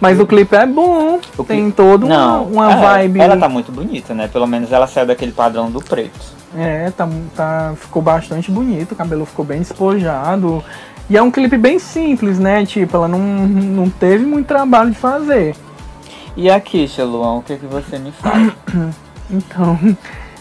Mas 0.00 0.18
o 0.20 0.26
clipe 0.26 0.54
é 0.54 0.66
bom. 0.66 1.18
O 1.36 1.44
tem 1.44 1.64
clipe- 1.64 1.76
toda 1.76 2.06
uma, 2.06 2.16
não, 2.16 2.44
uma 2.44 2.72
é, 2.72 2.76
vibe. 2.76 3.20
Ela 3.20 3.36
tá 3.36 3.48
muito 3.48 3.72
bonita, 3.72 4.14
né? 4.14 4.28
Pelo 4.28 4.46
menos 4.46 4.72
ela 4.72 4.86
saiu 4.86 5.06
daquele 5.06 5.32
padrão 5.32 5.70
do 5.70 5.80
preto. 5.80 6.38
É, 6.56 6.90
tá, 6.90 7.08
tá, 7.36 7.74
ficou 7.76 8.00
bastante 8.00 8.50
bonito, 8.50 8.92
o 8.92 8.96
cabelo 8.96 9.26
ficou 9.26 9.44
bem 9.44 9.58
despojado. 9.58 10.64
E 11.10 11.16
é 11.16 11.22
um 11.22 11.30
clipe 11.30 11.56
bem 11.56 11.78
simples, 11.78 12.38
né? 12.38 12.64
Tipo, 12.66 12.96
ela 12.98 13.08
não, 13.08 13.18
não 13.18 13.88
teve 13.88 14.24
muito 14.26 14.46
trabalho 14.46 14.90
de 14.90 14.96
fazer. 14.96 15.54
E 16.36 16.50
a 16.50 16.60
Kisha, 16.60 17.04
Luan, 17.04 17.38
o 17.38 17.42
que, 17.42 17.56
que 17.56 17.66
você 17.66 17.98
me 17.98 18.12
fala? 18.12 18.54
Então, 19.30 19.78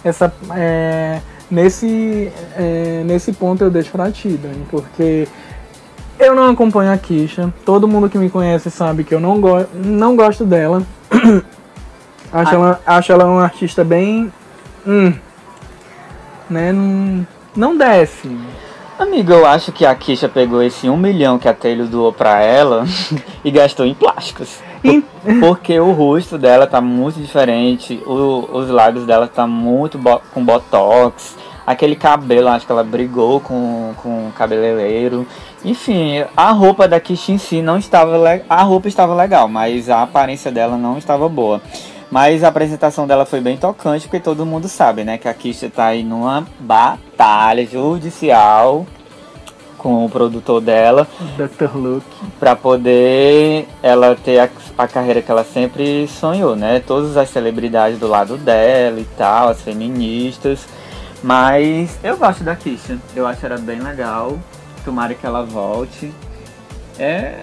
essa, 0.01 0.33
é, 0.55 1.19
nesse, 1.49 2.31
é, 2.55 3.03
nesse 3.05 3.33
ponto 3.33 3.63
eu 3.63 3.69
deixo 3.69 3.91
pra 3.91 4.11
ti, 4.11 4.29
Dani, 4.29 4.65
porque 4.69 5.27
eu 6.19 6.35
não 6.35 6.49
acompanho 6.49 6.91
a 6.91 6.97
Kisha. 6.97 7.53
Todo 7.65 7.87
mundo 7.87 8.09
que 8.09 8.17
me 8.17 8.29
conhece 8.29 8.71
sabe 8.71 9.03
que 9.03 9.13
eu 9.13 9.19
não, 9.19 9.39
go 9.39 9.65
não 9.73 10.15
gosto 10.15 10.45
dela. 10.45 10.83
acho, 12.31 12.51
Ah. 12.51 12.55
ela, 12.55 12.81
acho 12.85 13.11
ela 13.11 13.25
uma 13.25 13.43
artista 13.43 13.83
bem. 13.83 14.31
Hum, 14.85 15.13
né? 16.49 16.71
Não, 16.71 17.27
não 17.55 17.77
desce. 17.77 18.29
Amigo, 18.97 19.31
eu 19.31 19.45
acho 19.45 19.71
que 19.71 19.85
a 19.85 19.93
Kisha 19.93 20.27
pegou 20.27 20.63
esse 20.63 20.89
um 20.89 20.97
milhão 20.97 21.37
que 21.37 21.47
a 21.47 21.53
Taylor 21.53 21.85
doou 21.87 22.11
pra 22.11 22.41
ela 22.41 22.85
e 23.45 23.51
gastou 23.51 23.85
em 23.85 23.93
plásticos. 23.93 24.59
Porque 25.39 25.79
o 25.79 25.91
rosto 25.91 26.37
dela 26.37 26.65
tá 26.65 26.79
muito 26.79 27.19
diferente, 27.19 28.01
o, 28.05 28.47
os 28.51 28.69
lábios 28.69 29.05
dela 29.05 29.27
tá 29.27 29.45
muito 29.45 29.97
bo 29.97 30.21
com 30.33 30.43
botox, 30.43 31.35
aquele 31.65 31.95
cabelo, 31.95 32.47
acho 32.47 32.65
que 32.65 32.71
ela 32.71 32.83
brigou 32.83 33.41
com, 33.41 33.93
com 33.97 34.27
o 34.27 34.31
cabeleireiro. 34.31 35.27
Enfim, 35.65 36.23
a 36.35 36.51
roupa 36.51 36.87
da 36.87 36.99
Kish 36.99 37.29
em 37.29 37.37
si 37.37 37.61
não 37.61 37.77
estava 37.77 38.17
a 38.49 38.63
roupa 38.63 38.87
estava 38.87 39.13
legal, 39.13 39.47
mas 39.49 39.89
a 39.89 40.03
aparência 40.03 40.51
dela 40.51 40.77
não 40.77 40.97
estava 40.97 41.27
boa. 41.27 41.61
Mas 42.09 42.41
a 42.43 42.47
apresentação 42.47 43.05
dela 43.05 43.25
foi 43.25 43.41
bem 43.41 43.57
tocante, 43.57 44.07
porque 44.07 44.21
todo 44.21 44.45
mundo 44.45 44.69
sabe, 44.69 45.03
né, 45.03 45.17
que 45.17 45.27
a 45.27 45.33
Kisha 45.33 45.69
tá 45.69 45.87
aí 45.87 46.03
numa 46.03 46.47
batalha 46.57 47.65
judicial 47.65 48.85
com 49.77 50.05
o 50.05 50.09
produtor 50.09 50.59
dela. 50.61 51.07
Dr. 51.37 51.75
Luke. 51.75 52.05
Pra 52.39 52.55
poder 52.55 53.67
ela 53.81 54.15
ter 54.15 54.39
a, 54.39 54.49
a, 54.77 54.87
carreira 54.87 55.21
que 55.21 55.31
ela 55.31 55.43
sempre 55.43 56.07
sonhou, 56.07 56.55
né? 56.55 56.79
Todas 56.85 57.15
as 57.15 57.29
celebridades 57.29 57.99
do 57.99 58.07
lado 58.07 58.37
dela 58.37 58.99
e 58.99 59.05
tal, 59.17 59.49
as 59.49 59.61
feministas. 59.61 60.67
Mas 61.23 61.97
eu 62.03 62.17
gosto 62.17 62.43
da 62.43 62.55
Kisha. 62.55 62.97
Eu 63.15 63.25
acho 63.25 63.45
ela 63.45 63.57
bem 63.57 63.79
legal. 63.79 64.37
Tomara 64.83 65.13
que 65.13 65.25
ela 65.25 65.43
volte. 65.43 66.13
É. 66.97 67.39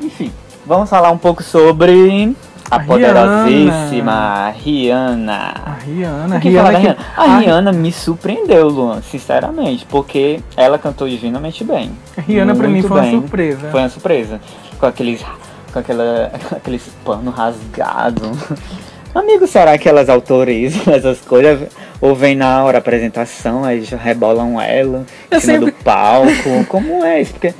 Enfim. 0.00 0.32
Vamos 0.66 0.90
falar 0.90 1.10
um 1.10 1.18
pouco 1.18 1.42
sobre 1.42 2.34
a, 2.70 2.78
poderosíssima 2.78 4.50
Rihanna. 4.50 5.54
A 5.64 5.72
Rihanna. 5.84 6.36
A 6.36 6.38
Rihanna, 6.38 6.80
que... 6.80 6.96
a 7.16 7.38
Rihanna 7.38 7.72
me 7.72 7.90
surpreendeu, 7.90 8.68
Luan, 8.68 9.02
sinceramente, 9.02 9.84
porque 9.86 10.40
ela 10.56 10.78
cantou 10.78 11.08
divinamente 11.08 11.64
bem. 11.64 11.90
A 12.16 12.20
Rihanna 12.20 12.54
pra 12.54 12.68
mim 12.68 12.82
foi 12.82 13.00
bem. 13.00 13.14
uma 13.14 13.20
surpresa. 13.20 13.70
Foi 13.70 13.80
uma 13.80 13.88
surpresa. 13.88 14.40
Com 14.78 14.86
aqueles. 14.86 15.24
Com 15.72 15.78
aquela, 15.78 16.30
aqueles 16.52 16.88
pano 17.04 17.30
rasgado. 17.30 18.30
Amigo, 19.12 19.44
será 19.48 19.76
que 19.76 19.88
elas 19.88 20.08
autorizam 20.08 20.94
essas 20.94 21.20
coisas? 21.20 21.68
Ou 22.00 22.14
vem 22.14 22.36
na 22.36 22.62
hora 22.62 22.74
da 22.74 22.78
apresentação, 22.78 23.64
aí 23.64 23.82
já 23.82 23.96
rebolam 23.96 24.60
ela 24.60 25.04
em 25.30 25.40
cima 25.40 25.52
sempre... 25.54 25.72
do 25.72 25.84
palco? 25.84 26.64
Como 26.68 27.04
é 27.04 27.20
isso? 27.20 27.32
Porque 27.32 27.52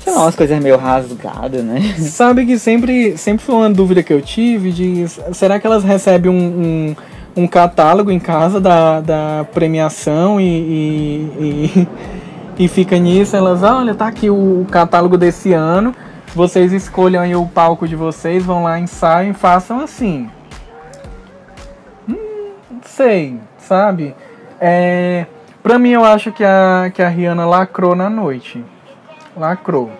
sei 0.00 0.12
lá, 0.12 0.22
umas 0.22 0.36
coisas 0.36 0.62
meio 0.62 0.76
rasgadas, 0.76 1.62
né? 1.64 1.94
Sabe 1.98 2.46
que 2.46 2.58
sempre, 2.58 3.16
sempre 3.16 3.44
foi 3.44 3.54
uma 3.54 3.70
dúvida 3.70 4.02
que 4.02 4.12
eu 4.12 4.22
tive 4.22 4.72
de 4.72 5.06
será 5.32 5.58
que 5.58 5.66
elas 5.66 5.84
recebem 5.84 6.30
um, 6.30 6.94
um, 7.36 7.42
um 7.42 7.46
catálogo 7.46 8.10
em 8.10 8.18
casa 8.18 8.60
da, 8.60 9.00
da 9.00 9.46
premiação 9.52 10.40
e, 10.40 10.44
e, 10.44 11.32
e, 11.38 11.88
e, 12.64 12.68
fica 12.68 12.98
nisso, 12.98 13.36
elas, 13.36 13.62
olha, 13.62 13.94
tá 13.94 14.06
aqui 14.06 14.30
o 14.30 14.66
catálogo 14.70 15.16
desse 15.16 15.52
ano, 15.52 15.94
vocês 16.34 16.72
escolham 16.72 17.22
aí 17.22 17.34
o 17.34 17.46
palco 17.46 17.86
de 17.86 17.96
vocês, 17.96 18.44
vão 18.44 18.62
lá, 18.62 18.78
ensaiam 18.78 19.30
e 19.30 19.34
façam 19.34 19.80
assim. 19.80 20.30
Hum, 22.08 22.52
sei, 22.82 23.38
sabe? 23.58 24.14
É, 24.60 25.26
pra 25.62 25.78
mim 25.78 25.90
eu 25.90 26.04
acho 26.04 26.32
que 26.32 26.44
a, 26.44 26.90
que 26.92 27.02
a 27.02 27.08
Rihanna 27.08 27.46
lacrou 27.46 27.94
na 27.94 28.10
noite 28.10 28.64
lacrou. 29.38 29.90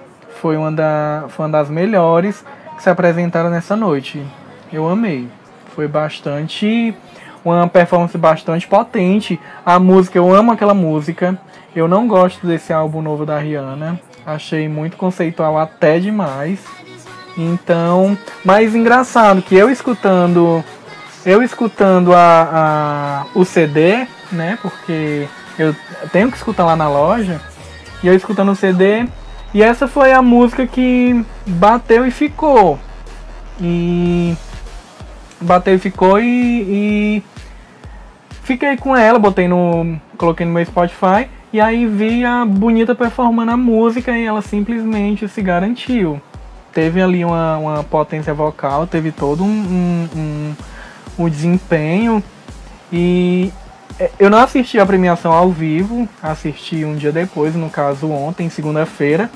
Foi 0.40 0.56
uma, 0.56 0.70
da, 0.70 1.24
foi 1.28 1.46
uma 1.46 1.52
das 1.52 1.70
melhores 1.70 2.44
que 2.76 2.82
se 2.82 2.90
apresentaram 2.90 3.50
nessa 3.50 3.76
noite. 3.76 4.22
Eu 4.72 4.88
amei. 4.88 5.28
Foi 5.74 5.88
bastante. 5.88 6.94
Uma 7.44 7.66
performance 7.68 8.16
bastante 8.18 8.66
potente. 8.66 9.40
A 9.64 9.78
música, 9.78 10.18
eu 10.18 10.32
amo 10.34 10.52
aquela 10.52 10.74
música. 10.74 11.38
Eu 11.74 11.88
não 11.88 12.06
gosto 12.06 12.46
desse 12.46 12.72
álbum 12.72 13.00
novo 13.00 13.24
da 13.24 13.38
Rihanna. 13.38 14.00
Achei 14.26 14.68
muito 14.68 14.96
conceitual 14.96 15.58
até 15.58 15.98
demais. 15.98 16.60
Então, 17.36 18.18
mais 18.44 18.74
engraçado 18.74 19.40
que 19.40 19.54
eu 19.54 19.70
escutando, 19.70 20.62
eu 21.24 21.40
escutando 21.42 22.12
a, 22.12 22.48
a, 22.52 23.26
o 23.32 23.44
CD, 23.44 24.06
né? 24.32 24.58
Porque 24.60 25.28
eu 25.58 25.74
tenho 26.12 26.30
que 26.30 26.36
escutar 26.36 26.64
lá 26.64 26.74
na 26.74 26.88
loja. 26.88 27.40
E 28.02 28.08
eu 28.08 28.14
escutando 28.14 28.52
o 28.52 28.56
CD, 28.56 29.06
e 29.54 29.62
essa 29.62 29.88
foi 29.88 30.12
a 30.12 30.20
música 30.20 30.66
que 30.66 31.24
bateu 31.46 32.06
e 32.06 32.10
ficou. 32.10 32.78
E 33.60 34.36
bateu 35.40 35.74
e 35.74 35.78
ficou 35.78 36.20
e, 36.20 36.24
e 36.26 37.22
fiquei 38.42 38.76
com 38.76 38.96
ela, 38.96 39.18
botei 39.18 39.48
no. 39.48 39.98
coloquei 40.16 40.44
no 40.44 40.52
meu 40.52 40.64
Spotify 40.64 41.28
e 41.52 41.60
aí 41.60 41.86
vi 41.86 42.24
a 42.24 42.44
bonita 42.44 42.94
performando 42.94 43.52
a 43.52 43.56
música 43.56 44.16
e 44.16 44.24
ela 44.24 44.42
simplesmente 44.42 45.26
se 45.28 45.40
garantiu. 45.40 46.20
Teve 46.72 47.00
ali 47.00 47.24
uma, 47.24 47.56
uma 47.56 47.84
potência 47.84 48.34
vocal, 48.34 48.86
teve 48.86 49.10
todo 49.10 49.42
um, 49.42 49.48
um, 49.48 50.08
um, 50.14 51.24
um 51.24 51.28
desempenho 51.28 52.22
e 52.92 53.50
eu 54.18 54.30
não 54.30 54.38
assisti 54.38 54.78
a 54.78 54.86
premiação 54.86 55.32
ao 55.32 55.50
vivo, 55.50 56.08
assisti 56.22 56.84
um 56.84 56.94
dia 56.94 57.10
depois, 57.10 57.54
no 57.54 57.68
caso 57.68 58.10
ontem, 58.10 58.48
segunda-feira. 58.48 59.30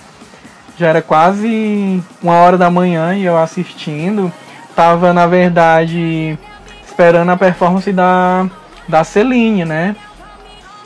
Já 0.78 0.88
era 0.88 1.02
quase 1.02 2.02
uma 2.22 2.34
hora 2.34 2.56
da 2.56 2.70
manhã 2.70 3.14
e 3.14 3.24
eu 3.24 3.36
assistindo. 3.36 4.32
Tava, 4.74 5.12
na 5.12 5.26
verdade, 5.26 6.38
esperando 6.86 7.30
a 7.30 7.36
performance 7.36 7.92
da, 7.92 8.48
da 8.88 9.04
Celine, 9.04 9.64
né? 9.64 9.96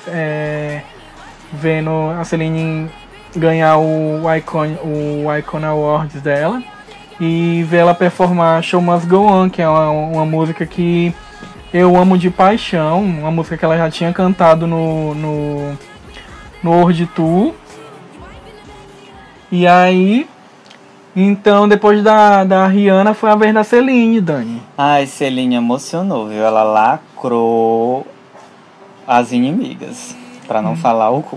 É, 0.08 0.80
vendo 1.52 1.90
a 2.18 2.24
Celine 2.24 2.90
ganhar 3.34 3.76
o 3.76 4.22
Icon, 4.36 4.76
o 4.82 5.36
Icon 5.36 5.64
Awards 5.64 6.20
dela 6.22 6.62
e 7.20 7.64
ver 7.68 7.78
ela 7.78 7.94
performar 7.94 8.62
Show 8.62 8.80
Must 8.80 9.06
Go 9.06 9.26
On, 9.26 9.48
que 9.48 9.62
é 9.62 9.68
uma, 9.68 9.90
uma 9.90 10.26
música 10.26 10.66
que 10.66 11.14
eu 11.76 11.94
amo 11.94 12.16
de 12.16 12.30
paixão, 12.30 13.02
uma 13.02 13.30
música 13.30 13.56
que 13.56 13.64
ela 13.64 13.76
já 13.76 13.90
tinha 13.90 14.10
cantado 14.10 14.66
no, 14.66 15.14
no, 15.14 15.78
no 16.62 16.70
World 16.70 17.06
Tour. 17.08 17.52
E 19.52 19.66
aí, 19.66 20.26
então 21.14 21.68
depois 21.68 22.02
da, 22.02 22.44
da 22.44 22.66
Rihanna 22.66 23.12
foi 23.12 23.30
a 23.30 23.36
vez 23.36 23.52
da 23.52 23.62
Celine, 23.62 24.22
Dani. 24.22 24.62
Ai, 24.76 25.06
Celine 25.06 25.56
emocionou, 25.56 26.28
viu? 26.28 26.42
Ela 26.42 26.62
lacrou 26.62 28.06
as 29.06 29.32
inimigas. 29.32 30.16
Pra 30.48 30.62
não 30.62 30.72
hum. 30.72 30.76
falar 30.76 31.10
o, 31.10 31.18
o, 31.18 31.36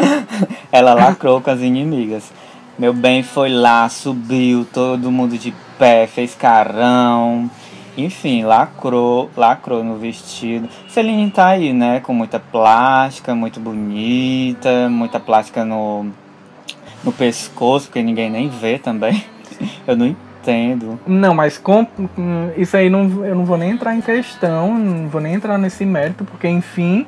Ela 0.72 0.94
lacrou 0.94 1.42
com 1.42 1.50
as 1.50 1.60
inimigas. 1.60 2.32
Meu 2.78 2.94
bem 2.94 3.22
foi 3.22 3.50
lá, 3.50 3.86
subiu, 3.90 4.66
todo 4.72 5.12
mundo 5.12 5.36
de 5.36 5.52
pé, 5.78 6.06
fez 6.06 6.34
carão 6.34 7.50
enfim, 7.96 8.44
lacrou, 8.44 9.30
lacrou 9.36 9.84
no 9.84 9.96
vestido. 9.96 10.68
Celine 10.88 11.30
tá 11.30 11.48
aí, 11.48 11.72
né? 11.72 12.00
Com 12.00 12.14
muita 12.14 12.40
plástica, 12.40 13.34
muito 13.34 13.60
bonita, 13.60 14.88
muita 14.88 15.20
plástica 15.20 15.64
no, 15.64 16.06
no 17.04 17.12
pescoço, 17.12 17.86
porque 17.86 18.02
ninguém 18.02 18.30
nem 18.30 18.48
vê 18.48 18.78
também. 18.78 19.24
Eu 19.86 19.96
não 19.96 20.06
entendo. 20.06 20.98
Não, 21.06 21.34
mas 21.34 21.58
com, 21.58 21.86
isso 22.56 22.76
aí 22.76 22.90
não, 22.90 23.24
eu 23.24 23.34
não 23.34 23.44
vou 23.44 23.56
nem 23.56 23.70
entrar 23.70 23.94
em 23.94 24.00
questão, 24.00 24.76
não 24.76 25.08
vou 25.08 25.20
nem 25.20 25.34
entrar 25.34 25.56
nesse 25.56 25.84
mérito, 25.84 26.24
porque 26.24 26.48
enfim, 26.48 27.06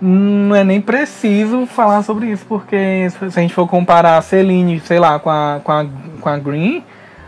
não 0.00 0.56
é 0.56 0.64
nem 0.64 0.80
preciso 0.80 1.66
falar 1.66 2.02
sobre 2.02 2.30
isso, 2.30 2.46
porque 2.48 3.06
se 3.10 3.24
a 3.38 3.42
gente 3.42 3.52
for 3.52 3.68
comparar 3.68 4.16
a 4.16 4.22
Celine, 4.22 4.80
sei 4.80 4.98
lá, 4.98 5.18
com 5.18 5.28
a, 5.28 5.60
com 5.62 5.72
a, 5.72 5.86
com 6.20 6.28
a 6.28 6.38
Green 6.38 6.82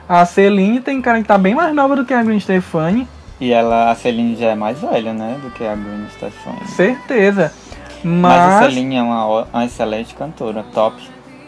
a 0.08 0.24
Celine 0.24 0.80
tem 0.80 1.00
cara 1.02 1.20
que 1.20 1.26
tá 1.26 1.36
bem 1.36 1.54
mais 1.54 1.74
nova 1.74 1.96
do 1.96 2.04
que 2.04 2.14
a 2.14 2.22
Gwen 2.22 2.38
Stefani. 2.38 3.08
E 3.40 3.52
ela, 3.52 3.90
a 3.90 3.94
Celine 3.94 4.36
já 4.36 4.48
é 4.48 4.54
mais 4.54 4.80
velha, 4.80 5.12
né? 5.12 5.36
Do 5.42 5.50
que 5.50 5.64
a 5.64 5.74
Gwen 5.74 6.06
Stefani. 6.10 6.66
Certeza. 6.68 7.52
Mas, 8.04 8.38
Mas 8.38 8.54
a 8.54 8.62
Celine 8.62 8.96
é 8.96 9.02
uma, 9.02 9.44
uma 9.52 9.64
excelente 9.64 10.14
cantora, 10.14 10.64
top, 10.72 10.96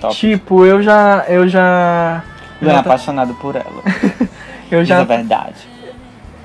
top. 0.00 0.14
Tipo, 0.14 0.64
eu 0.66 0.82
já. 0.82 1.24
Eu 1.28 1.48
já. 1.48 2.22
Eu 2.60 2.70
já 2.70 2.80
apaixonado 2.80 3.34
por 3.34 3.54
ela. 3.54 3.82
eu 4.70 4.84
já. 4.84 4.98
é 4.98 5.04
verdade. 5.04 5.68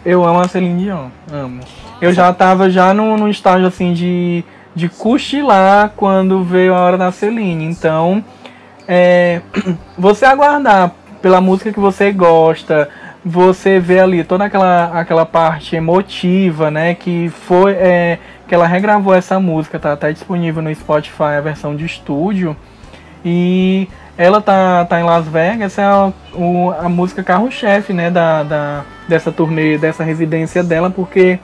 Eu 0.06 0.24
amo 0.24 0.42
a 0.42 0.48
Celine 0.48 0.84
Dion, 0.84 1.08
amo. 1.32 1.62
Eu 2.02 2.14
já 2.14 2.32
tava 2.34 2.70
já 2.70 2.94
no, 2.94 3.18
no 3.18 3.30
estágio 3.30 3.66
assim 3.66 3.94
de, 3.94 4.44
de 4.76 4.90
cochilar 4.90 5.94
quando 5.96 6.44
veio 6.44 6.76
a 6.76 6.80
hora 6.80 6.98
da 6.98 7.12
Celine. 7.12 7.64
Então, 7.64 8.24
é, 8.86 9.42
você 9.98 10.26
aguardar 10.26 10.92
pela 11.24 11.40
música 11.40 11.72
que 11.72 11.80
você 11.80 12.12
gosta, 12.12 12.90
você 13.24 13.80
vê 13.80 14.02
ali 14.02 14.26
toda 14.26 14.44
aquela, 14.44 15.00
aquela 15.00 15.26
parte 15.26 15.74
emotiva, 15.74 16.70
né? 16.70 16.94
Que 16.96 17.30
foi 17.30 17.72
é, 17.72 18.20
que 18.46 18.54
ela 18.54 18.68
regravou 18.68 19.16
essa 19.16 19.40
música, 19.40 19.80
tá 19.80 19.94
até 19.94 20.12
disponível 20.12 20.62
no 20.62 20.76
Spotify 20.76 21.38
a 21.38 21.42
versão 21.42 21.78
de 21.78 21.86
estúdio. 21.86 22.58
E 23.24 23.88
ela 24.18 24.42
tá, 24.42 24.84
tá 24.84 25.00
em 25.00 25.04
Las 25.04 25.26
Vegas, 25.26 25.78
é 25.78 25.84
a, 25.86 26.12
o, 26.34 26.72
a 26.72 26.90
música 26.90 27.24
carro-chefe, 27.24 27.94
né? 27.94 28.12
Da, 28.12 28.44
da, 28.44 28.86
dessa 29.08 29.32
turnê, 29.32 29.78
dessa 29.78 30.04
residência 30.04 30.62
dela, 30.62 30.90
porque 30.90 31.40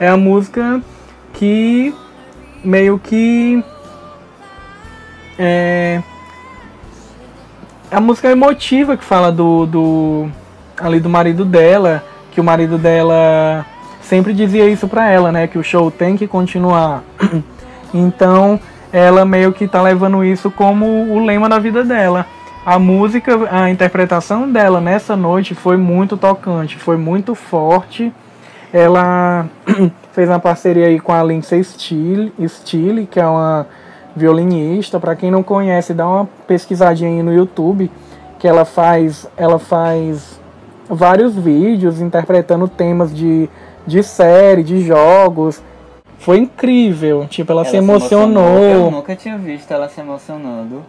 é 0.00 0.08
a 0.08 0.16
música 0.16 0.82
que 1.34 1.94
meio 2.64 2.98
que 2.98 3.62
é, 5.38 6.02
a 7.90 8.00
música 8.00 8.28
é 8.28 8.32
emotiva 8.32 8.96
que 8.96 9.04
fala 9.04 9.32
do, 9.32 9.66
do 9.66 10.30
ali 10.80 11.00
do 11.00 11.08
marido 11.08 11.44
dela, 11.44 12.02
que 12.30 12.40
o 12.40 12.44
marido 12.44 12.78
dela 12.78 13.66
sempre 14.00 14.32
dizia 14.32 14.66
isso 14.68 14.86
pra 14.86 15.08
ela, 15.10 15.32
né? 15.32 15.46
Que 15.46 15.58
o 15.58 15.64
show 15.64 15.90
tem 15.90 16.16
que 16.16 16.26
continuar. 16.26 17.02
então 17.92 18.60
ela 18.92 19.24
meio 19.24 19.52
que 19.52 19.68
tá 19.68 19.82
levando 19.82 20.24
isso 20.24 20.50
como 20.50 20.86
o 21.12 21.24
lema 21.24 21.48
da 21.48 21.58
vida 21.58 21.84
dela. 21.84 22.26
A 22.64 22.78
música, 22.78 23.48
a 23.50 23.70
interpretação 23.70 24.50
dela 24.50 24.80
nessa 24.80 25.16
noite 25.16 25.54
foi 25.54 25.76
muito 25.76 26.16
tocante, 26.16 26.76
foi 26.76 26.96
muito 26.96 27.34
forte. 27.34 28.12
Ela 28.72 29.46
fez 30.12 30.28
uma 30.28 30.38
parceria 30.38 30.86
aí 30.86 31.00
com 31.00 31.12
a 31.12 31.22
Lindsay 31.22 31.64
Steele, 31.64 32.32
Steele 32.46 33.06
que 33.06 33.18
é 33.18 33.26
uma 33.26 33.66
violinista. 34.14 34.98
Para 34.98 35.16
quem 35.16 35.30
não 35.30 35.42
conhece, 35.42 35.94
dá 35.94 36.06
uma 36.06 36.28
pesquisadinha 36.46 37.10
aí 37.10 37.22
no 37.22 37.32
YouTube, 37.32 37.90
que 38.38 38.46
ela 38.46 38.64
faz, 38.64 39.28
ela 39.36 39.58
faz 39.58 40.40
vários 40.88 41.34
vídeos 41.34 42.00
interpretando 42.00 42.66
temas 42.68 43.14
de, 43.14 43.48
de 43.86 44.02
série, 44.02 44.62
de 44.62 44.80
jogos. 44.82 45.62
Foi 46.18 46.38
incrível, 46.38 47.26
tipo, 47.28 47.50
ela, 47.50 47.62
ela 47.62 47.70
se, 47.70 47.76
emocionou. 47.76 48.08
se, 48.08 48.14
emocionou. 48.14 48.86
Eu 48.86 48.90
nunca 48.90 49.16
tinha 49.16 49.38
visto 49.38 49.70
ela 49.72 49.88
se 49.88 50.00
emocionando 50.00 50.82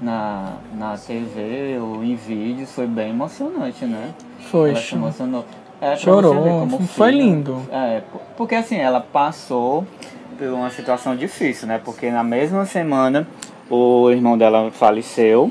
na, 0.00 0.54
na 0.74 0.96
TV 0.96 1.78
ou 1.78 2.02
em 2.02 2.16
vídeos, 2.16 2.72
foi 2.72 2.86
bem 2.86 3.10
emocionante, 3.10 3.84
né? 3.84 4.10
Foi, 4.50 4.70
ela 4.70 4.80
se 4.80 4.94
emocionou. 4.94 5.44
É, 5.80 5.96
Chorou, 5.96 6.68
foi 6.88 7.10
lindo. 7.10 7.60
É, 7.70 8.02
porque 8.36 8.54
assim, 8.54 8.76
ela 8.76 9.00
passou 9.00 9.84
por 10.32 10.48
uma 10.48 10.70
situação 10.70 11.16
difícil, 11.16 11.68
né? 11.68 11.80
Porque 11.82 12.10
na 12.10 12.22
mesma 12.24 12.64
semana 12.66 13.26
o 13.70 14.10
irmão 14.10 14.36
dela 14.36 14.70
faleceu 14.70 15.50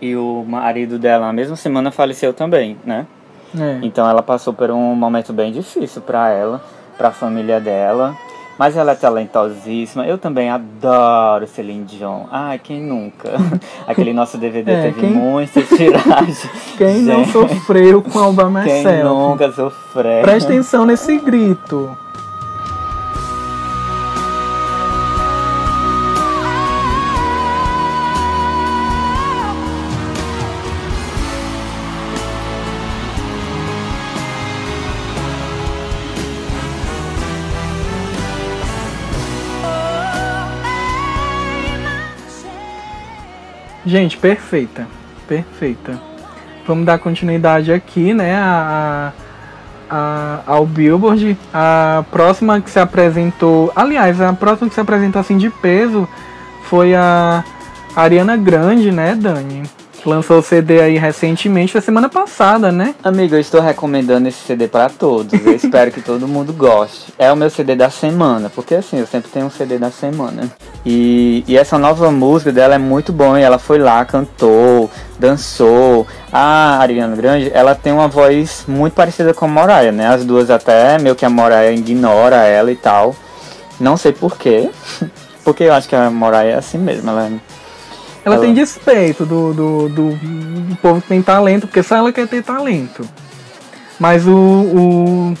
e 0.00 0.14
o 0.16 0.44
marido 0.46 0.98
dela 0.98 1.26
na 1.26 1.32
mesma 1.32 1.56
semana 1.56 1.90
faleceu 1.90 2.32
também, 2.32 2.76
né? 2.84 3.06
É. 3.58 3.78
Então 3.82 4.08
ela 4.08 4.22
passou 4.22 4.52
por 4.52 4.70
um 4.70 4.94
momento 4.94 5.32
bem 5.32 5.52
difícil 5.52 6.02
para 6.02 6.30
ela, 6.30 6.62
para 6.96 7.08
a 7.08 7.12
família 7.12 7.60
dela. 7.60 8.14
Mas 8.58 8.76
ela 8.76 8.90
é 8.90 8.94
talentosíssima. 8.96 10.04
Eu 10.04 10.18
também 10.18 10.50
adoro 10.50 11.46
Celine 11.46 11.84
Dion. 11.84 12.24
Ai, 12.28 12.58
quem 12.58 12.82
nunca? 12.82 13.30
Aquele 13.86 14.12
nosso 14.12 14.36
DVD 14.36 14.72
é, 14.72 14.82
teve 14.82 15.00
quem... 15.00 15.10
muitas 15.10 15.68
tiragens. 15.68 16.50
Quem 16.76 17.04
Gente, 17.04 17.06
não 17.06 17.24
sofreu 17.24 18.02
com 18.02 18.18
Alba 18.18 18.50
Marcel? 18.50 18.82
Quem 18.82 19.04
nunca 19.04 19.52
sofreu? 19.52 20.22
Presta 20.22 20.52
atenção 20.52 20.84
nesse 20.84 21.18
grito. 21.18 21.96
Gente, 43.88 44.18
perfeita. 44.18 44.86
Perfeita. 45.26 45.98
Vamos 46.66 46.84
dar 46.84 46.98
continuidade 46.98 47.72
aqui, 47.72 48.12
né? 48.12 48.36
A, 48.36 49.12
a, 49.88 50.40
ao 50.46 50.66
Billboard. 50.66 51.38
A 51.54 52.04
próxima 52.10 52.60
que 52.60 52.68
se 52.68 52.78
apresentou. 52.78 53.72
Aliás, 53.74 54.20
a 54.20 54.34
próxima 54.34 54.68
que 54.68 54.74
se 54.74 54.80
apresentou 54.80 55.18
assim 55.18 55.38
de 55.38 55.48
peso 55.48 56.06
foi 56.64 56.94
a 56.94 57.42
Ariana 57.96 58.36
Grande, 58.36 58.92
né, 58.92 59.14
Dani? 59.14 59.62
Lançou 60.08 60.38
o 60.38 60.42
CD 60.42 60.80
aí 60.80 60.98
recentemente, 60.98 61.72
foi 61.72 61.80
semana 61.80 62.08
passada, 62.08 62.72
né? 62.72 62.94
Amigo, 63.04 63.34
eu 63.34 63.40
estou 63.40 63.60
recomendando 63.60 64.26
esse 64.26 64.38
CD 64.38 64.66
para 64.66 64.88
todos. 64.88 65.32
Eu 65.44 65.52
espero 65.54 65.92
que 65.92 66.00
todo 66.00 66.26
mundo 66.26 66.52
goste. 66.52 67.12
É 67.18 67.30
o 67.30 67.36
meu 67.36 67.50
CD 67.50 67.76
da 67.76 67.90
semana, 67.90 68.50
porque 68.50 68.74
assim, 68.74 68.98
eu 68.98 69.06
sempre 69.06 69.30
tenho 69.30 69.46
um 69.46 69.50
CD 69.50 69.78
da 69.78 69.90
semana. 69.90 70.50
E, 70.84 71.44
e 71.46 71.56
essa 71.56 71.78
nova 71.78 72.10
música 72.10 72.50
dela 72.50 72.74
é 72.74 72.78
muito 72.78 73.12
boa. 73.12 73.38
E 73.38 73.42
ela 73.42 73.58
foi 73.58 73.78
lá, 73.78 74.04
cantou, 74.04 74.90
dançou. 75.18 76.06
A 76.32 76.78
Ariana 76.78 77.14
Grande, 77.14 77.50
ela 77.54 77.74
tem 77.74 77.92
uma 77.92 78.08
voz 78.08 78.64
muito 78.66 78.94
parecida 78.94 79.34
com 79.34 79.44
a 79.44 79.48
Moraya, 79.48 79.92
né? 79.92 80.08
As 80.08 80.24
duas 80.24 80.50
até, 80.50 80.98
meio 80.98 81.14
que 81.14 81.24
a 81.24 81.30
Moraya 81.30 81.72
ignora 81.72 82.36
ela 82.36 82.72
e 82.72 82.76
tal. 82.76 83.14
Não 83.78 83.96
sei 83.96 84.12
porquê. 84.12 84.70
Porque 85.44 85.64
eu 85.64 85.72
acho 85.72 85.88
que 85.88 85.96
a 85.96 86.10
Moraya 86.10 86.52
é 86.52 86.56
assim 86.56 86.76
mesmo, 86.76 87.08
ela 87.08 87.26
é 87.26 87.30
ela, 88.24 88.36
ela... 88.36 88.44
tem 88.44 88.54
despeito 88.54 89.24
do, 89.24 89.52
do, 89.52 89.88
do, 89.88 90.10
do, 90.12 90.76
povo 90.76 91.00
que 91.00 91.08
tem 91.08 91.22
talento, 91.22 91.66
porque 91.66 91.82
só 91.82 91.96
ela 91.96 92.12
quer 92.12 92.26
ter 92.26 92.42
talento. 92.42 93.06
Mas 93.98 94.26
o, 94.26 94.32
o 94.32 95.34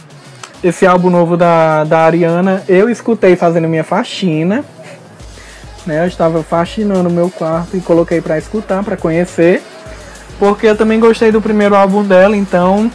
esse 0.62 0.86
álbum 0.86 1.10
novo 1.10 1.36
da, 1.36 1.84
da 1.84 2.00
Ariana, 2.00 2.64
eu 2.68 2.88
escutei 2.88 3.36
fazendo 3.36 3.68
minha 3.68 3.84
faxina. 3.84 4.64
Né? 5.86 6.02
Eu 6.02 6.08
estava 6.08 6.42
faxinando 6.42 7.08
o 7.08 7.12
meu 7.12 7.30
quarto 7.30 7.76
e 7.76 7.80
coloquei 7.80 8.20
para 8.20 8.38
escutar, 8.38 8.82
para 8.82 8.96
conhecer. 8.96 9.62
Porque 10.38 10.66
eu 10.66 10.76
também 10.76 11.00
gostei 11.00 11.32
do 11.32 11.40
primeiro 11.40 11.74
álbum 11.74 12.04
dela, 12.04 12.36
então 12.36 12.90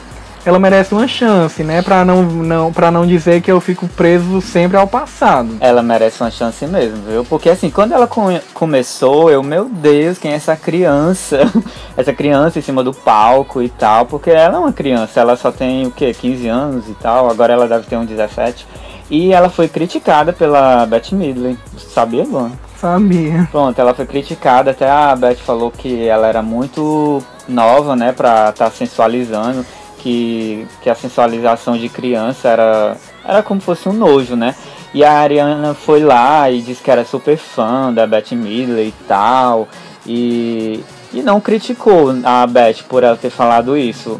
ela 0.46 0.60
merece 0.60 0.94
uma 0.94 1.08
chance, 1.08 1.64
né? 1.64 1.82
Pra 1.82 2.04
não, 2.04 2.22
não, 2.24 2.74
pra 2.74 2.92
não 2.92 3.08
dizer 3.08 3.42
que 3.42 3.52
eu 3.52 3.62
fico 3.62 3.88
preso 3.88 4.42
sempre 4.42 4.78
ao 4.78 4.88
passado. 4.88 5.56
Ela 5.60 5.82
merece 5.82 6.22
uma 6.22 6.30
chance 6.30 6.66
mesmo, 6.68 6.98
viu? 7.08 7.24
Porque 7.26 7.50
assim, 7.50 7.70
quando 7.70 7.94
ela 7.94 8.08
come 8.08 8.42
começou, 8.54 9.32
eu, 9.32 9.42
meu 9.42 9.66
Deus, 9.66 10.18
quem 10.18 10.32
é 10.32 10.36
essa 10.36 10.56
criança? 10.56 11.40
essa 11.96 12.12
criança 12.12 12.60
em 12.60 12.62
cima 12.62 12.84
do 12.84 12.94
palco 12.94 13.62
e 13.62 13.70
tal. 13.70 14.06
Porque 14.06 14.30
ela 14.30 14.58
é 14.58 14.60
uma 14.60 14.74
criança, 14.74 15.22
ela 15.22 15.38
só 15.38 15.52
tem 15.52 15.88
o 15.88 15.92
quê? 15.92 16.14
15 16.14 16.48
anos 16.48 16.90
e 16.90 16.94
tal. 16.96 17.30
Agora 17.30 17.54
ela 17.54 17.68
deve 17.68 17.88
ter 17.88 17.96
uns 17.96 18.08
17. 18.08 18.68
E 19.10 19.32
ela 19.32 19.50
foi 19.50 19.68
criticada 19.68 20.34
pela 20.34 20.86
Beth 20.86 21.12
Midley. 21.12 21.58
Sabia, 21.78 22.24
Luan? 22.24 22.52
Sabia. 22.78 23.48
Pronto, 23.50 23.80
ela 23.80 23.94
foi 23.94 24.06
criticada. 24.06 24.72
Até 24.72 24.90
a 24.90 25.16
Beth 25.16 25.38
falou 25.38 25.72
que 25.72 26.06
ela 26.06 26.28
era 26.28 26.42
muito 26.42 27.24
nova, 27.48 27.96
né? 27.96 28.12
Pra 28.12 28.50
estar 28.50 28.66
tá 28.66 28.72
sensualizando 28.72 29.66
que, 30.04 30.68
que 30.82 30.89
a 30.89 30.96
sensualização 30.96 31.78
de 31.78 31.88
criança 31.88 32.50
era, 32.50 32.98
era 33.24 33.42
como 33.42 33.62
se 33.62 33.66
fosse 33.66 33.88
um 33.88 33.94
nojo, 33.94 34.36
né? 34.36 34.54
E 34.94 35.04
a 35.04 35.13
Ariana 35.13 35.74
foi 35.74 36.04
lá 36.04 36.52
e 36.52 36.62
disse 36.62 36.84
que 36.84 36.92
era 36.92 37.06
super 37.06 37.38
fã 37.38 37.92
da 37.92 38.06
Beth 38.06 38.34
Midler 38.34 38.88
e 38.88 38.94
tal. 39.08 39.68
E, 40.06 40.84
e 41.13 41.22
não 41.24 41.39
criticou 41.39 42.13
a 42.24 42.46
Beth 42.46 42.84
por 42.89 43.02
ela 43.02 43.16
ter 43.16 43.30
falado 43.30 43.78
isso. 43.78 44.20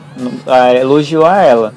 Elogiou 0.80 1.26
a 1.26 1.42
ela. 1.42 1.74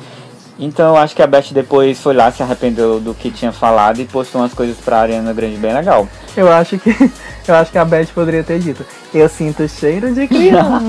Então 0.59 0.95
eu 0.95 0.97
acho 0.97 1.15
que 1.15 1.23
a 1.23 1.27
Beth 1.27 1.53
depois 1.53 2.01
foi 2.01 2.15
lá, 2.15 2.33
se 2.33 2.43
arrependeu 2.43 2.99
do 2.99 3.13
que 3.13 3.31
tinha 3.31 3.53
falado 3.53 4.01
e 4.01 4.07
postou 4.07 4.41
umas 4.41 4.55
coisas 4.55 4.77
pra 4.79 5.01
Ariana 5.01 5.33
Grande 5.33 5.57
bem 5.59 5.73
legal. 5.73 6.09
Eu 6.35 6.51
acho 6.51 6.79
que 6.79 6.91
eu 7.47 7.55
acho 7.55 7.71
que 7.71 7.79
a 7.79 7.85
Beth 7.85 8.07
poderia 8.15 8.43
ter 8.43 8.59
dito. 8.59 8.85
Eu 9.13 9.29
sinto 9.29 9.69
cheiro 9.69 10.15
de 10.15 10.27
criança. 10.27 10.81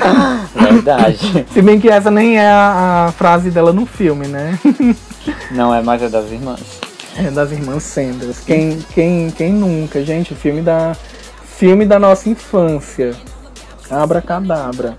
Verdade. 0.56 1.46
se 1.52 1.62
bem 1.62 1.78
que 1.78 1.88
essa 1.88 2.10
nem 2.10 2.38
é 2.38 2.50
a, 2.50 3.06
a, 3.08 3.12
frase 3.12 3.50
dela 3.50 3.72
no 3.72 3.84
filme, 3.84 4.26
né? 4.26 4.58
Não 5.50 5.74
é 5.74 5.82
mais 5.82 6.02
é 6.02 6.08
das 6.08 6.30
irmãs. 6.30 6.80
É 7.16 7.30
das 7.30 7.52
irmãs 7.52 7.82
Sanders. 7.82 8.40
Quem, 8.40 8.78
quem, 8.94 9.30
quem 9.30 9.52
nunca, 9.52 10.02
gente? 10.02 10.32
O 10.32 10.36
filme 10.36 10.62
da 10.62 10.96
filme 11.44 11.84
da 11.84 11.98
nossa 11.98 12.30
infância. 12.30 13.14
Abra 13.90 14.22
cadabra. 14.22 14.96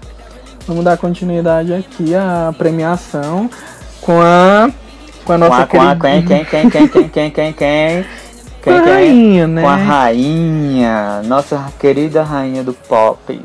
Vamos 0.68 0.86
dar 0.86 0.96
continuidade 0.96 1.74
aqui 1.74 2.14
à 2.14 2.54
premiação 2.56 3.50
com 4.02 4.20
a 4.22 4.70
com 5.24 5.34
a 5.34 5.38
nossa 5.38 5.68
com 5.68 5.80
a, 5.82 5.96
quem, 5.96 6.26
quem, 6.26 6.46
quem, 6.46 6.70
quem, 6.70 6.88
quem, 6.88 7.10
quem, 7.10 7.32
quem, 7.32 7.54
quem, 7.54 8.06
com 8.64 8.72
a 8.72 8.80
rainha, 8.80 9.48
né? 9.48 9.62
Com 9.62 9.70
a 9.70 9.76
rainha, 9.76 11.22
nossa 11.24 11.72
querida 11.80 12.24
rainha 12.24 12.64
do 12.64 12.74
pop, 12.74 13.40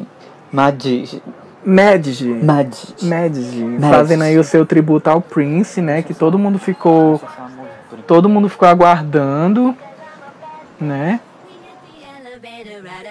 Madge. 0.52 1.22
Madge. 1.64 2.28
Madge. 2.28 2.94
Madge. 3.02 3.78
Fazendo 3.80 4.22
aí 4.22 4.38
o 4.38 4.44
seu 4.44 4.64
tributo 4.64 5.10
ao 5.10 5.20
Prince, 5.20 5.82
né? 5.82 6.00
Que 6.00 6.14
todo 6.14 6.38
mundo 6.38 6.58
ficou. 6.58 7.20
Todo 8.06 8.28
mundo 8.28 8.48
ficou 8.48 8.68
aguardando, 8.68 9.76
né? 10.80 11.20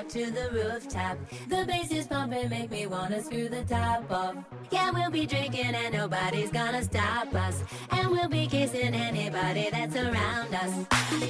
To 0.09 0.31
the 0.31 0.49
rooftop. 0.51 1.17
The 1.47 1.65
bass 1.65 1.91
is 1.91 2.07
pumping, 2.07 2.49
make 2.49 2.71
me 2.71 2.85
wanna 2.87 3.21
screw 3.23 3.49
the 3.49 3.63
top 3.63 4.11
off. 4.11 4.35
Yeah, 4.71 4.91
we'll 4.91 5.11
be 5.11 5.25
drinking 5.25 5.73
and 5.75 5.93
nobody's 5.93 6.51
gonna 6.51 6.83
stop 6.83 7.33
us. 7.33 7.63
And 7.91 8.09
we'll 8.09 8.29
be 8.29 8.47
kissing 8.47 8.93
anybody 8.93 9.69
that's 9.71 9.95
around 9.95 10.53
us. 10.53 10.73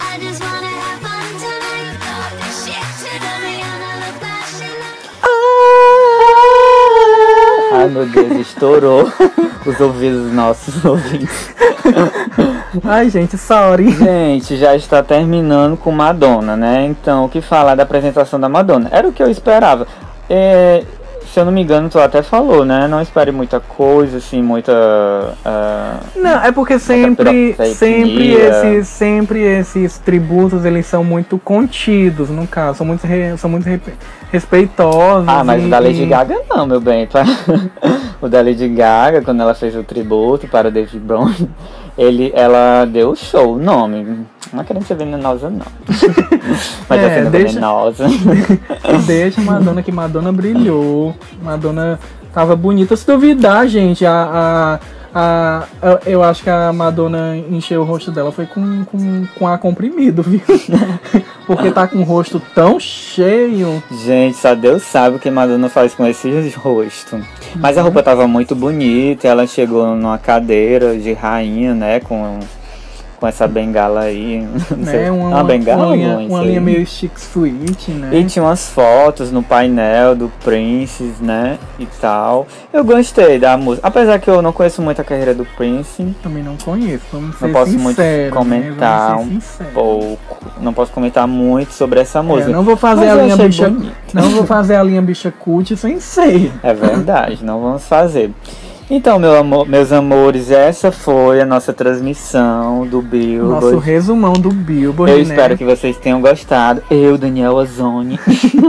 I 0.02 0.20
just 0.20 0.42
wanna 0.42 0.68
have 0.68 1.02
fun 1.02 1.32
tonight. 1.44 1.98
The 2.42 2.50
shit 2.62 2.88
to 3.02 3.12
the 3.26 3.34
Rihanna, 3.44 3.92
look 4.08 4.20
flashing 4.22 6.05
Ai 7.86 7.92
meu 7.92 8.08
Deus, 8.08 8.32
estourou 8.40 9.12
os 9.64 9.80
ouvidos 9.80 10.34
nossos 10.34 10.84
ouvintes. 10.84 11.54
Ai, 12.84 13.12
gente, 13.12 13.38
sorry. 13.38 13.92
Gente, 13.92 14.58
já 14.58 14.76
está 14.76 15.04
terminando 15.04 15.78
com 15.78 15.92
Madonna, 15.92 16.58
né? 16.58 16.84
Então, 16.88 17.26
o 17.26 17.30
que 17.30 17.42
falar 17.42 17.76
da 17.76 17.84
apresentação 17.84 18.40
da 18.40 18.50
Madonna? 18.50 18.90
Era 18.92 19.08
o 19.08 19.14
que 19.14 19.22
eu 19.22 19.30
esperava. 19.30 19.86
É, 20.28 20.84
se 21.36 21.42
eu 21.42 21.44
não 21.44 21.52
me 21.52 21.62
engano, 21.62 21.90
tu 21.90 22.00
até 22.00 22.24
falou, 22.24 22.64
né? 22.64 22.88
Não 22.88 23.02
espere 23.02 23.30
muita 23.30 23.60
coisa, 23.60 24.20
assim, 24.20 24.42
muita. 24.42 24.72
Uh, 24.72 26.22
não, 26.22 26.42
é 26.42 26.50
porque 26.50 26.80
sempre, 26.80 27.54
sempre 27.76 28.32
esses, 28.32 28.88
sempre 28.88 29.42
esses 29.42 29.98
tributos 29.98 30.64
eles 30.64 30.86
são 30.86 31.04
muito 31.04 31.38
contidos, 31.38 32.30
no 32.30 32.48
caso, 32.48 32.78
são 32.78 32.88
muito, 32.88 33.06
re, 33.06 33.38
são 33.38 33.50
muito 33.50 33.68
respeitosos. 34.32 35.28
Ah, 35.28 35.44
mas 35.44 35.62
e, 35.62 35.66
o 35.66 35.70
da 35.70 35.80
Lady 35.80 36.06
Gaga 36.06 36.40
não, 36.50 36.66
meu 36.66 36.80
bem. 36.80 37.06
o 38.22 38.30
da 38.30 38.42
Lady 38.42 38.70
Gaga, 38.70 39.22
quando 39.22 39.42
ela 39.42 39.54
fez 39.54 39.76
o 39.76 39.84
tributo 39.84 40.48
para 40.48 40.70
o 40.70 40.72
David 40.72 41.00
Brown, 41.00 41.34
ele, 41.98 42.32
ela 42.36 42.86
deu 42.86 43.12
o 43.12 43.16
show, 43.16 43.56
o 43.56 43.58
nome. 43.58 44.26
Não 44.52 44.62
é 44.62 44.64
querendo 44.64 44.86
ser 44.86 44.96
venenosa, 44.96 45.50
não. 45.50 45.66
Mas 46.90 47.02
é, 47.02 47.20
é 47.20 47.26
deixa, 47.26 47.48
venenosa. 47.54 48.06
Deixa 49.06 49.42
Madonna 49.42 49.82
que 49.82 49.92
Madonna 49.92 50.32
brilhou. 50.32 51.16
Madonna 51.42 52.00
tava 52.34 52.56
bonita. 52.56 52.96
Se 52.96 53.08
duvidar, 53.08 53.68
gente, 53.68 54.06
a, 54.06 54.12
a, 54.14 54.80
a, 55.18 55.66
eu 56.06 56.22
acho 56.22 56.44
que 56.44 56.50
a 56.50 56.74
Madonna 56.74 57.38
encheu 57.38 57.80
o 57.80 57.86
rosto 57.86 58.12
dela 58.12 58.34
foi 58.34 58.46
com, 58.46 58.84
com, 58.84 59.26
com 59.28 59.48
ar 59.48 59.58
comprimido, 59.58 60.22
viu? 60.22 60.42
Porque 61.48 61.72
tá 61.72 61.88
com 61.88 62.00
o 62.00 62.04
rosto 62.04 62.42
tão 62.54 62.78
cheio. 62.82 63.82
Gente, 64.04 64.36
só 64.36 64.54
Deus 64.54 64.84
sabe 64.84 65.16
o 65.16 65.20
que 65.20 65.32
Madonna 65.32 65.70
faz 65.70 65.94
com 65.94 66.06
esse 66.06 66.50
rosto. 66.58 67.18
Mas 67.56 67.78
a 67.78 67.82
roupa 67.82 68.04
tava 68.04 68.28
muito 68.28 68.54
bonita, 68.54 69.26
ela 69.26 69.48
chegou 69.48 69.96
numa 69.96 70.18
cadeira 70.18 70.98
de 70.98 71.14
rainha, 71.14 71.74
né? 71.74 72.02
Com 72.02 72.40
com 73.20 73.28
essa 73.28 73.48
bengala 73.48 74.02
aí. 74.02 74.46
Né? 74.76 75.10
Uma, 75.10 75.30
uma, 75.30 75.44
bengala 75.44 75.88
uma 75.88 75.96
linha, 75.96 76.18
uma 76.18 76.42
linha 76.42 76.62
meio 76.62 76.86
chic 76.86 77.18
suite, 77.18 77.92
né? 77.92 78.10
E 78.14 78.26
tinha 78.26 78.44
umas 78.44 78.68
fotos 78.70 79.32
no 79.32 79.42
painel 79.42 80.16
do 80.16 80.32
Prince, 80.44 81.14
né? 81.22 81.58
E 81.80 81.86
tal. 81.86 82.46
Eu 82.74 82.84
gostei 82.84 83.40
da 83.40 83.56
música. 83.58 83.88
Apesar 83.88 84.20
que 84.20 84.30
eu 84.30 84.42
não 84.42 84.52
conheço 84.52 84.82
muito 84.82 85.00
a 85.00 85.04
carreira 85.04 85.34
do 85.34 85.46
Prince. 85.46 86.16
Também 86.22 86.44
não 86.44 86.58
conheço, 86.58 87.06
vamos 87.12 87.38
ser 87.38 87.46
Não 87.46 87.54
posso 87.54 87.72
sincero, 87.72 87.84
muito 87.84 88.02
né? 88.02 88.30
comentar 88.30 89.18
né? 89.18 89.40
um 89.62 89.66
pouco. 89.74 90.38
Não 90.60 90.74
posso 90.74 90.92
comentar 90.92 91.28
muito 91.28 91.74
sobre 91.74 92.00
essa 92.00 92.22
música. 92.22 92.50
É, 92.50 92.54
não 92.54 92.64
vou 92.64 92.76
fazer 92.76 93.08
a 93.08 93.16
linha 93.16 93.38
bicha. 93.38 93.70
Bonito. 93.70 93.96
Não 94.14 94.30
vou 94.30 94.46
fazer 94.46 94.76
a 94.76 94.84
linha 94.84 95.02
bicha 95.02 95.32
cult 95.32 95.76
sem 95.78 96.00
ser. 96.00 96.52
É 96.62 96.74
verdade, 96.74 97.44
não 97.44 97.62
vamos 97.62 97.86
fazer. 97.86 98.32
Então, 98.88 99.18
meu 99.18 99.36
amor, 99.36 99.68
meus 99.68 99.92
amores, 99.92 100.52
essa 100.52 100.92
foi 100.92 101.42
a 101.42 101.46
nossa 101.46 101.74
transmissão 101.74 102.86
do 102.86 103.02
Billboard. 103.02 103.66
Nosso 103.66 103.80
resumão 103.80 104.34
do 104.34 104.50
Billboard. 104.52 105.12
Eu 105.12 105.18
né? 105.18 105.24
espero 105.24 105.58
que 105.58 105.66
vocês 105.66 105.98
tenham 105.98 106.22
gostado. 106.22 106.84
Eu, 106.92 107.18
Daniel 107.18 107.58
Azoni. 107.58 108.20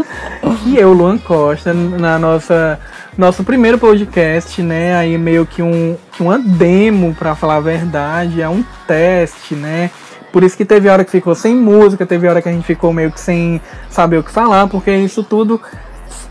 e 0.64 0.78
eu, 0.78 0.94
Luan 0.94 1.18
Costa, 1.18 1.74
na 1.74 2.18
nossa 2.18 2.80
nosso 3.16 3.44
primeiro 3.44 3.78
podcast, 3.78 4.62
né? 4.62 4.96
Aí 4.96 5.18
meio 5.18 5.44
que 5.44 5.62
um, 5.62 5.96
uma 6.18 6.38
demo, 6.38 7.14
para 7.14 7.34
falar 7.34 7.56
a 7.56 7.60
verdade, 7.60 8.40
é 8.40 8.48
um 8.48 8.64
teste, 8.86 9.54
né? 9.54 9.90
Por 10.32 10.42
isso 10.42 10.56
que 10.56 10.64
teve 10.64 10.88
hora 10.88 11.04
que 11.04 11.10
ficou 11.10 11.34
sem 11.34 11.54
música, 11.54 12.06
teve 12.06 12.26
hora 12.26 12.40
que 12.40 12.48
a 12.48 12.52
gente 12.52 12.66
ficou 12.66 12.92
meio 12.92 13.10
que 13.10 13.20
sem 13.20 13.60
saber 13.90 14.18
o 14.18 14.22
que 14.22 14.30
falar, 14.30 14.66
porque 14.66 14.94
isso 14.94 15.22
tudo 15.22 15.60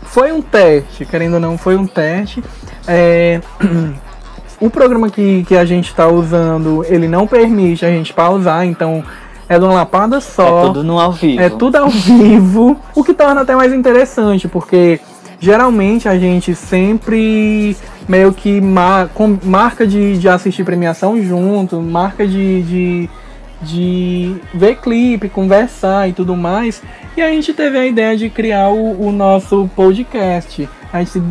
foi 0.06 0.32
um 0.32 0.40
teste, 0.40 1.04
querendo 1.04 1.34
ou 1.34 1.40
não, 1.40 1.58
foi 1.58 1.76
um 1.76 1.86
teste. 1.86 2.42
É, 2.86 3.40
o 4.60 4.70
programa 4.70 5.10
que, 5.10 5.44
que 5.44 5.56
a 5.56 5.64
gente 5.64 5.88
está 5.88 6.08
usando, 6.08 6.84
ele 6.88 7.08
não 7.08 7.26
permite 7.26 7.84
a 7.84 7.88
gente 7.88 8.12
pausar, 8.12 8.64
então 8.64 9.04
é 9.48 9.58
de 9.58 9.64
uma 9.64 9.74
lapada 9.74 10.20
só. 10.20 10.60
É 10.60 10.66
tudo 10.66 10.84
no 10.84 10.98
ao 10.98 11.12
vivo. 11.12 11.42
É 11.42 11.50
tudo 11.50 11.76
ao 11.76 11.88
vivo, 11.88 12.78
o 12.94 13.04
que 13.04 13.14
torna 13.14 13.42
até 13.42 13.54
mais 13.54 13.72
interessante, 13.72 14.48
porque 14.48 15.00
geralmente 15.38 16.08
a 16.08 16.18
gente 16.18 16.54
sempre 16.54 17.76
meio 18.08 18.32
que 18.32 18.60
mar, 18.60 19.08
com, 19.08 19.38
marca 19.42 19.86
de, 19.86 20.18
de 20.18 20.28
assistir 20.28 20.64
premiação 20.64 21.20
junto, 21.22 21.80
marca 21.80 22.26
de, 22.26 22.62
de, 22.62 23.10
de 23.62 24.36
ver 24.52 24.76
clipe, 24.76 25.28
conversar 25.28 26.08
e 26.08 26.12
tudo 26.12 26.36
mais. 26.36 26.82
E 27.16 27.22
a 27.22 27.28
gente 27.28 27.54
teve 27.54 27.78
a 27.78 27.86
ideia 27.86 28.16
de 28.16 28.28
criar 28.28 28.68
o, 28.68 29.08
o 29.08 29.12
nosso 29.12 29.70
podcast. 29.74 30.68
A 30.92 30.98
gente 30.98 31.22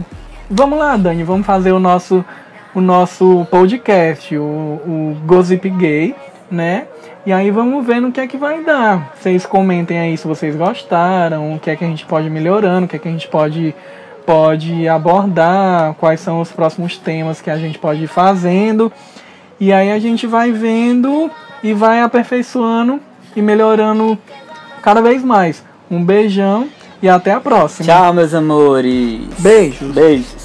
Vamos 0.50 0.78
lá, 0.78 0.96
Dani, 0.96 1.24
vamos 1.24 1.44
fazer 1.44 1.72
o 1.72 1.80
nosso, 1.80 2.24
o 2.76 2.80
nosso 2.80 3.48
podcast, 3.50 4.38
o, 4.38 4.44
o 4.44 5.18
Gossip 5.26 5.68
Gay, 5.72 6.14
né? 6.52 6.86
E 7.26 7.34
aí 7.34 7.50
vamos 7.50 7.84
ver 7.84 8.00
no 8.00 8.12
que 8.12 8.22
é 8.22 8.28
que 8.28 8.38
vai 8.38 8.64
dar. 8.64 9.12
Vocês 9.16 9.44
comentem 9.44 9.98
aí 9.98 10.16
se 10.16 10.28
vocês 10.28 10.56
gostaram, 10.56 11.56
o 11.56 11.60
que 11.60 11.72
é 11.72 11.76
que 11.76 11.84
a 11.84 11.88
gente 11.88 12.06
pode 12.06 12.28
ir 12.28 12.30
melhorando, 12.30 12.86
o 12.86 12.88
que 12.88 12.96
é 12.96 13.00
que 13.00 13.08
a 13.08 13.12
gente 13.12 13.28
pode, 13.28 13.74
pode 14.24 14.88
abordar, 14.88 15.96
quais 15.96 16.20
são 16.20 16.40
os 16.40 16.52
próximos 16.52 16.96
temas 16.96 17.42
que 17.42 17.50
a 17.50 17.58
gente 17.58 17.80
pode 17.80 18.04
ir 18.04 18.08
fazendo. 18.08 18.94
E 19.60 19.74
aí 19.74 19.92
a 19.92 19.98
gente 19.98 20.28
vai 20.28 20.52
vendo 20.52 21.32
e 21.66 21.74
vai 21.74 22.00
aperfeiçoando 22.00 23.00
e 23.36 23.42
melhorando 23.42 24.16
cada 24.84 25.02
vez 25.02 25.24
mais. 25.24 25.64
Um 25.90 26.04
beijão 26.04 26.70
e 27.02 27.10
até 27.10 27.34
a 27.34 27.40
próxima. 27.40 27.88
Tchau, 27.88 28.14
meus 28.14 28.36
amores. 28.36 29.22
Beijos. 29.40 29.92
Beijos. 29.92 30.45